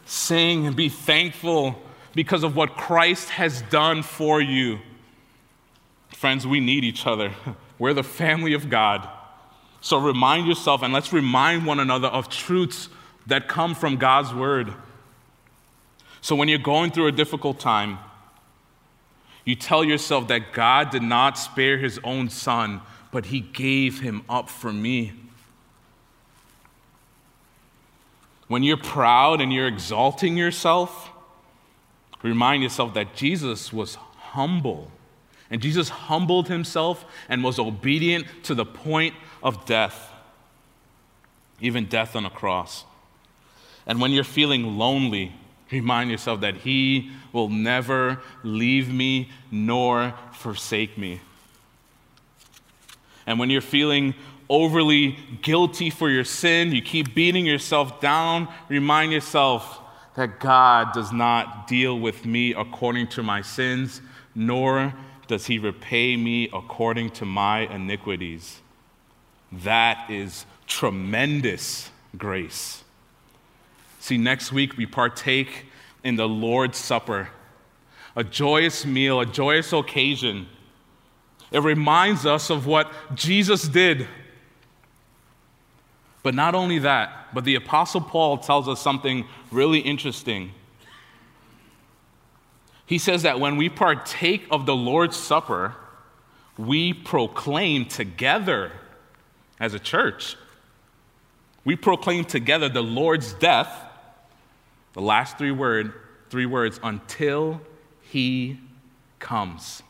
Sing 0.05 0.67
and 0.67 0.75
be 0.75 0.87
thankful 0.87 1.75
because 2.15 2.43
of 2.43 2.55
what 2.55 2.77
Christ 2.77 3.27
has 3.27 3.61
done 3.63 4.03
for 4.03 4.39
you. 4.39 4.79
Friends, 6.13 6.47
we 6.47 6.61
need 6.61 6.85
each 6.85 7.05
other. 7.05 7.33
We're 7.77 7.93
the 7.93 8.03
family 8.03 8.53
of 8.53 8.69
God. 8.69 9.05
So 9.81 9.97
remind 9.97 10.47
yourself 10.47 10.81
and 10.81 10.93
let's 10.93 11.11
remind 11.11 11.65
one 11.65 11.81
another 11.81 12.07
of 12.07 12.29
truths 12.29 12.87
that 13.27 13.47
come 13.47 13.75
from 13.75 13.97
God's 13.97 14.33
word. 14.33 14.73
So 16.21 16.35
when 16.35 16.47
you're 16.47 16.57
going 16.57 16.91
through 16.91 17.07
a 17.07 17.11
difficult 17.11 17.59
time, 17.59 17.99
you 19.45 19.55
tell 19.55 19.83
yourself 19.83 20.27
that 20.29 20.53
God 20.53 20.89
did 20.89 21.03
not 21.03 21.37
spare 21.37 21.77
his 21.77 21.99
own 22.03 22.29
son, 22.29 22.81
but 23.11 23.27
he 23.27 23.41
gave 23.41 23.99
him 23.99 24.23
up 24.29 24.49
for 24.49 24.71
me. 24.71 25.13
When 28.47 28.63
you're 28.63 28.77
proud 28.77 29.41
and 29.41 29.51
you're 29.51 29.67
exalting 29.67 30.37
yourself, 30.37 31.09
remind 32.21 32.63
yourself 32.63 32.93
that 32.93 33.15
Jesus 33.15 33.73
was 33.73 33.95
humble. 33.95 34.91
And 35.49 35.61
Jesus 35.61 35.89
humbled 35.89 36.47
himself 36.47 37.05
and 37.29 37.43
was 37.43 37.59
obedient 37.59 38.25
to 38.43 38.55
the 38.55 38.65
point 38.65 39.13
of 39.41 39.65
death, 39.65 40.09
even 41.59 41.85
death 41.85 42.15
on 42.15 42.25
a 42.25 42.29
cross. 42.29 42.85
And 43.85 43.99
when 43.99 44.11
you're 44.11 44.23
feeling 44.23 44.77
lonely, 44.77 45.33
remind 45.71 46.09
yourself 46.09 46.41
that 46.41 46.57
He 46.57 47.11
will 47.31 47.49
never 47.49 48.21
leave 48.43 48.91
me 48.91 49.29
nor 49.51 50.13
forsake 50.33 50.97
me. 50.97 51.21
And 53.25 53.39
when 53.39 53.49
you're 53.49 53.61
feeling 53.61 54.13
overly 54.49 55.17
guilty 55.41 55.89
for 55.89 56.09
your 56.09 56.23
sin, 56.23 56.71
you 56.71 56.81
keep 56.81 57.15
beating 57.15 57.45
yourself 57.45 57.99
down, 58.01 58.47
remind 58.69 59.11
yourself 59.11 59.79
that 60.15 60.39
God 60.39 60.93
does 60.93 61.11
not 61.11 61.67
deal 61.67 61.99
with 61.99 62.25
me 62.25 62.53
according 62.53 63.07
to 63.07 63.23
my 63.23 63.41
sins, 63.41 64.01
nor 64.35 64.93
does 65.27 65.47
He 65.47 65.57
repay 65.57 66.15
me 66.15 66.49
according 66.53 67.09
to 67.11 67.25
my 67.25 67.61
iniquities. 67.61 68.61
That 69.51 70.09
is 70.09 70.45
tremendous 70.67 71.89
grace. 72.17 72.82
See, 74.03 74.17
next 74.17 74.51
week 74.51 74.75
we 74.75 74.85
partake 74.85 75.67
in 76.03 76.17
the 76.17 76.27
Lord's 76.27 76.77
Supper, 76.77 77.29
a 78.17 78.23
joyous 78.25 78.85
meal, 78.85 79.21
a 79.21 79.25
joyous 79.25 79.71
occasion. 79.71 80.47
It 81.53 81.59
reminds 81.59 82.25
us 82.25 82.49
of 82.49 82.67
what 82.67 82.91
Jesus 83.15 83.65
did. 83.65 84.09
But 86.21 86.35
not 86.35 86.53
only 86.53 86.79
that, 86.79 87.33
but 87.33 87.45
the 87.45 87.55
Apostle 87.55 88.01
Paul 88.01 88.39
tells 88.39 88.67
us 88.67 88.81
something 88.81 89.25
really 89.53 89.79
interesting. 89.79 90.51
He 92.85 92.97
says 92.97 93.21
that 93.21 93.39
when 93.39 93.55
we 93.55 93.69
partake 93.69 94.45
of 94.51 94.65
the 94.65 94.75
Lord's 94.75 95.15
Supper, 95.15 95.77
we 96.57 96.91
proclaim 96.91 97.85
together 97.85 98.73
as 99.61 99.73
a 99.73 99.79
church. 99.79 100.35
We 101.63 101.77
proclaim 101.77 102.25
together 102.25 102.67
the 102.67 102.83
Lord's 102.83 103.31
death, 103.31 103.91
the 104.93 105.01
last 105.01 105.37
three, 105.37 105.51
word, 105.51 105.93
three 106.29 106.45
words, 106.45 106.79
until 106.83 107.61
he 108.01 108.59
comes. 109.19 109.83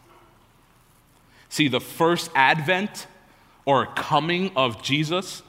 See, 1.50 1.68
the 1.68 1.80
first 1.80 2.32
advent 2.34 3.08
or 3.66 3.86
coming 3.86 4.52
of 4.56 4.82
Jesus 4.82 5.44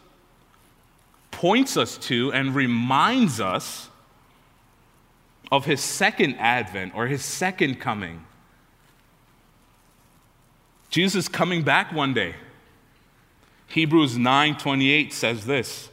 points 1.31 1.77
us 1.77 1.97
to 1.99 2.33
and 2.33 2.55
reminds 2.55 3.41
us 3.41 3.89
of 5.51 5.65
his 5.65 5.81
second 5.81 6.37
advent 6.37 6.95
or 6.95 7.07
his 7.07 7.25
second 7.25 7.81
coming. 7.81 8.25
Jesus 10.91 11.25
is 11.25 11.29
coming 11.29 11.63
back 11.63 11.93
one 11.93 12.15
day. 12.15 12.35
Hebrews 13.69 14.17
9:28 14.17 15.13
says 15.13 15.47
this. 15.47 15.89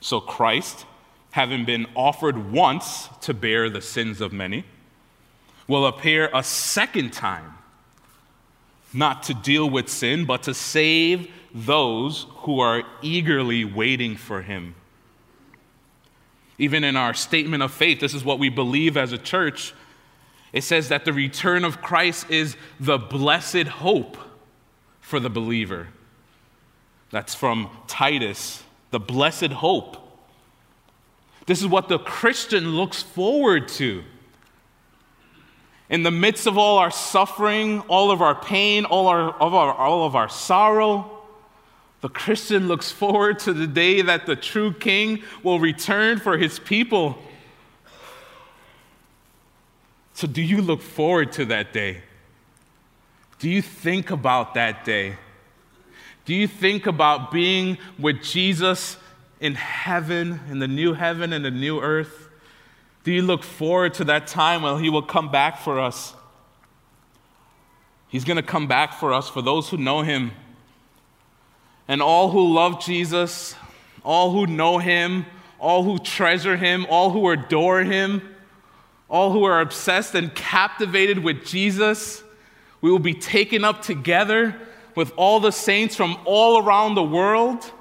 So 0.00 0.20
Christ, 0.20 0.84
having 1.32 1.64
been 1.64 1.86
offered 1.96 2.52
once 2.52 3.08
to 3.22 3.34
bear 3.34 3.68
the 3.68 3.80
sins 3.80 4.20
of 4.20 4.32
many, 4.32 4.64
will 5.66 5.86
appear 5.86 6.30
a 6.34 6.42
second 6.42 7.12
time, 7.12 7.54
not 8.92 9.22
to 9.22 9.34
deal 9.34 9.68
with 9.68 9.88
sin, 9.88 10.24
but 10.26 10.42
to 10.42 10.52
save 10.52 11.30
those 11.54 12.26
who 12.28 12.60
are 12.60 12.82
eagerly 13.00 13.64
waiting 13.64 14.16
for 14.16 14.42
him. 14.42 14.74
Even 16.58 16.84
in 16.84 16.96
our 16.96 17.14
statement 17.14 17.62
of 17.62 17.72
faith, 17.72 18.00
this 18.00 18.14
is 18.14 18.24
what 18.24 18.38
we 18.38 18.50
believe 18.50 18.96
as 18.96 19.12
a 19.12 19.18
church. 19.18 19.72
It 20.52 20.64
says 20.64 20.88
that 20.90 21.06
the 21.06 21.12
return 21.14 21.64
of 21.64 21.80
Christ 21.80 22.30
is 22.30 22.56
the 22.78 22.98
blessed 22.98 23.68
hope 23.68 24.18
for 25.00 25.18
the 25.18 25.30
believer. 25.30 25.88
That's 27.10 27.34
from 27.34 27.70
Titus, 27.86 28.62
the 28.90 29.00
blessed 29.00 29.52
hope. 29.52 29.96
This 31.46 31.60
is 31.60 31.66
what 31.66 31.88
the 31.88 31.98
Christian 31.98 32.76
looks 32.76 33.02
forward 33.02 33.68
to. 33.68 34.04
In 35.90 36.02
the 36.04 36.10
midst 36.10 36.46
of 36.46 36.56
all 36.56 36.78
our 36.78 36.90
suffering, 36.90 37.80
all 37.80 38.10
of 38.10 38.22
our 38.22 38.34
pain, 38.34 38.84
all, 38.84 39.08
our, 39.08 39.30
of 39.32 39.52
our, 39.52 39.74
all 39.74 40.06
of 40.06 40.16
our 40.16 40.28
sorrow, 40.28 41.22
the 42.00 42.08
Christian 42.08 42.66
looks 42.66 42.90
forward 42.90 43.38
to 43.40 43.52
the 43.52 43.66
day 43.66 44.02
that 44.02 44.26
the 44.26 44.34
true 44.34 44.72
king 44.72 45.22
will 45.42 45.60
return 45.60 46.18
for 46.18 46.38
his 46.38 46.58
people. 46.58 47.18
So, 50.14 50.26
do 50.26 50.42
you 50.42 50.62
look 50.62 50.82
forward 50.82 51.32
to 51.32 51.44
that 51.46 51.72
day? 51.72 52.02
Do 53.38 53.50
you 53.50 53.62
think 53.62 54.10
about 54.10 54.54
that 54.54 54.84
day? 54.84 55.16
Do 56.24 56.34
you 56.34 56.46
think 56.46 56.86
about 56.86 57.32
being 57.32 57.78
with 57.98 58.22
Jesus 58.22 58.96
in 59.42 59.56
heaven, 59.56 60.40
in 60.48 60.60
the 60.60 60.68
new 60.68 60.94
heaven 60.94 61.32
and 61.32 61.44
the 61.44 61.50
new 61.50 61.80
earth? 61.80 62.28
Do 63.02 63.10
you 63.10 63.22
look 63.22 63.42
forward 63.42 63.94
to 63.94 64.04
that 64.04 64.28
time 64.28 64.62
when 64.62 64.82
He 64.82 64.88
will 64.88 65.02
come 65.02 65.30
back 65.30 65.58
for 65.58 65.80
us? 65.80 66.14
He's 68.06 68.24
going 68.24 68.36
to 68.36 68.42
come 68.42 68.68
back 68.68 68.94
for 68.94 69.12
us, 69.12 69.28
for 69.28 69.42
those 69.42 69.68
who 69.68 69.76
know 69.76 70.02
Him. 70.02 70.30
And 71.88 72.00
all 72.00 72.30
who 72.30 72.54
love 72.54 72.80
Jesus, 72.80 73.56
all 74.04 74.30
who 74.30 74.46
know 74.46 74.78
Him, 74.78 75.26
all 75.58 75.82
who 75.82 75.98
treasure 75.98 76.56
Him, 76.56 76.86
all 76.88 77.10
who 77.10 77.28
adore 77.28 77.82
Him, 77.82 78.22
all 79.08 79.32
who 79.32 79.42
are 79.42 79.60
obsessed 79.60 80.14
and 80.14 80.32
captivated 80.36 81.18
with 81.18 81.44
Jesus, 81.44 82.22
we 82.80 82.92
will 82.92 83.00
be 83.00 83.14
taken 83.14 83.64
up 83.64 83.82
together 83.82 84.54
with 84.94 85.12
all 85.16 85.40
the 85.40 85.50
saints 85.50 85.96
from 85.96 86.16
all 86.24 86.62
around 86.62 86.94
the 86.94 87.02
world. 87.02 87.72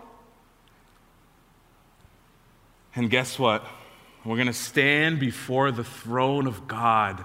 And 2.96 3.10
guess 3.10 3.40
what? 3.40 3.66
We're 4.24 4.36
going 4.36 4.48
to 4.48 4.54
stand 4.54 5.20
before 5.20 5.72
the 5.72 5.84
throne 5.84 6.46
of 6.46 6.68
God, 6.68 7.24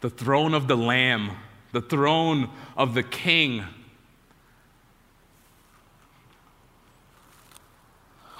the 0.00 0.10
throne 0.10 0.54
of 0.54 0.68
the 0.68 0.76
Lamb, 0.76 1.32
the 1.72 1.82
throne 1.82 2.48
of 2.76 2.94
the 2.94 3.02
King. 3.02 3.64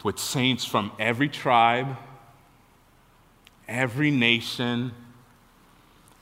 With 0.02 0.18
saints 0.18 0.64
from 0.64 0.92
every 0.98 1.28
tribe, 1.28 1.96
every 3.66 4.10
nation, 4.10 4.92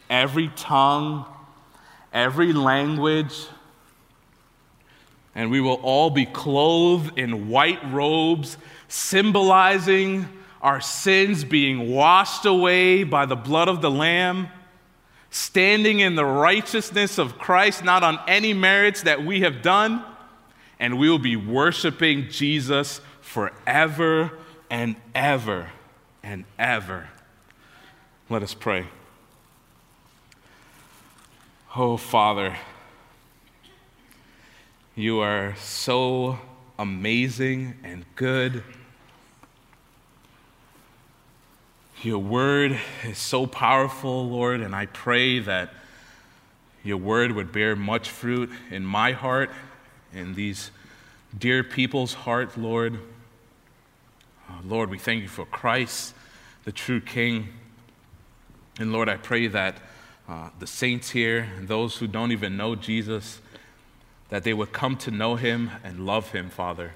every 0.09 0.49
tongue, 0.57 1.27
every 2.13 2.53
language, 2.53 3.47
and 5.35 5.51
we 5.51 5.61
will 5.61 5.81
all 5.83 6.11
be 6.11 6.27
clothed 6.27 7.19
in 7.19 7.49
white 7.49 7.81
robes, 7.91 8.57
symbolizing 8.89 10.29
our 10.61 10.81
sins 10.81 11.45
being 11.45 11.91
washed 11.91 12.45
away 12.45 13.03
by 13.03 13.27
the 13.27 13.37
blood 13.37 13.69
of 13.69 13.81
the 13.81 13.91
Lamb, 13.91 14.49
standing 15.31 16.01
in 16.01 16.15
the 16.15 16.25
righteousness 16.25 17.19
of 17.19 17.39
Christ, 17.39 17.83
not 17.83 18.03
on 18.05 18.19
any 18.29 18.53
merits 18.53 19.03
that 19.03 19.25
we 19.25 19.41
have 19.41 19.63
done, 19.63 20.05
and 20.79 20.99
we 20.99 21.09
will 21.09 21.19
be 21.19 21.37
worshiping 21.37 22.29
Jesus 22.29 23.01
forever 23.21 24.33
and 24.71 24.97
ever 25.15 25.71
and 26.23 26.45
ever. 26.59 27.09
Let 28.29 28.43
us 28.43 28.55
pray. 28.55 28.87
Oh, 31.75 31.97
Father. 31.97 32.57
You 34.95 35.21
are 35.21 35.55
so 35.57 36.39
amazing 36.79 37.77
and 37.83 38.05
good. 38.15 38.63
Your 42.03 42.19
word 42.19 42.79
is 43.03 43.17
so 43.17 43.47
powerful, 43.47 44.29
Lord, 44.29 44.61
and 44.61 44.77
I 44.77 44.85
pray 44.85 45.39
that 45.39 45.73
your 46.85 46.99
word 46.99 47.33
would 47.33 47.53
bear 47.53 47.75
much 47.75 48.11
fruit 48.11 48.51
in 48.71 48.85
my 48.85 49.13
heart, 49.13 49.49
in 50.13 50.35
these 50.35 50.71
dear 51.39 51.65
people's 51.65 52.13
heart, 52.13 52.59
Lord. 52.59 52.99
Uh, 54.47 54.57
Lord, 54.63 54.91
we 54.91 54.99
thank 54.99 55.23
you 55.23 55.29
for 55.29 55.47
Christ, 55.47 56.13
the 56.65 56.73
true 56.73 57.01
King. 57.01 57.49
And 58.79 58.93
Lord, 58.93 59.09
I 59.09 59.17
pray 59.17 59.47
that 59.47 59.79
uh, 60.29 60.51
the 60.59 60.67
saints 60.67 61.09
here 61.09 61.49
those 61.63 61.97
who 61.97 62.07
don't 62.07 62.31
even 62.31 62.59
know 62.59 62.75
Jesus, 62.75 63.41
that 64.33 64.45
they 64.45 64.55
would 64.55 64.73
come 64.73 64.97
to 64.97 65.11
know 65.11 65.37
him 65.37 65.71
and 65.85 66.07
love 66.07 66.31
him, 66.31 66.49
Father. 66.49 66.95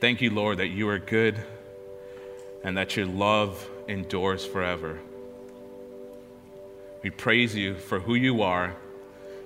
Thank 0.00 0.20
you, 0.20 0.30
Lord, 0.30 0.58
that 0.58 0.66
you 0.66 0.88
are 0.88 0.98
good 0.98 1.38
and 2.64 2.76
that 2.76 2.96
your 2.96 3.06
love 3.06 3.70
endures 3.86 4.44
forever. 4.44 4.98
We 7.04 7.10
praise 7.10 7.54
you 7.54 7.76
for 7.76 8.00
who 8.00 8.16
you 8.16 8.42
are 8.42 8.74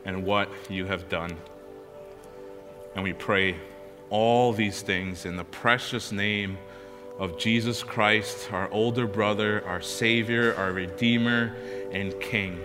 and 0.07 0.25
what 0.25 0.49
you 0.71 0.87
have 0.87 1.11
done. 1.11 1.37
And 2.95 3.05
we 3.05 3.13
pray 3.13 3.57
all 4.09 4.55
these 4.55 4.81
things 4.81 5.27
in 5.27 5.37
the 5.37 5.45
precious 5.45 6.11
name 6.11 6.57
of 7.19 7.37
Jesus 7.39 7.83
Christ, 7.83 8.51
our 8.51 8.71
older 8.71 9.07
brother, 9.07 9.63
our 9.67 9.83
Savior, 9.83 10.55
our 10.57 10.73
Redeemer, 10.73 11.55
and 11.93 12.19
King. 12.19 12.59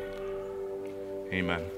Amen. 1.33 1.74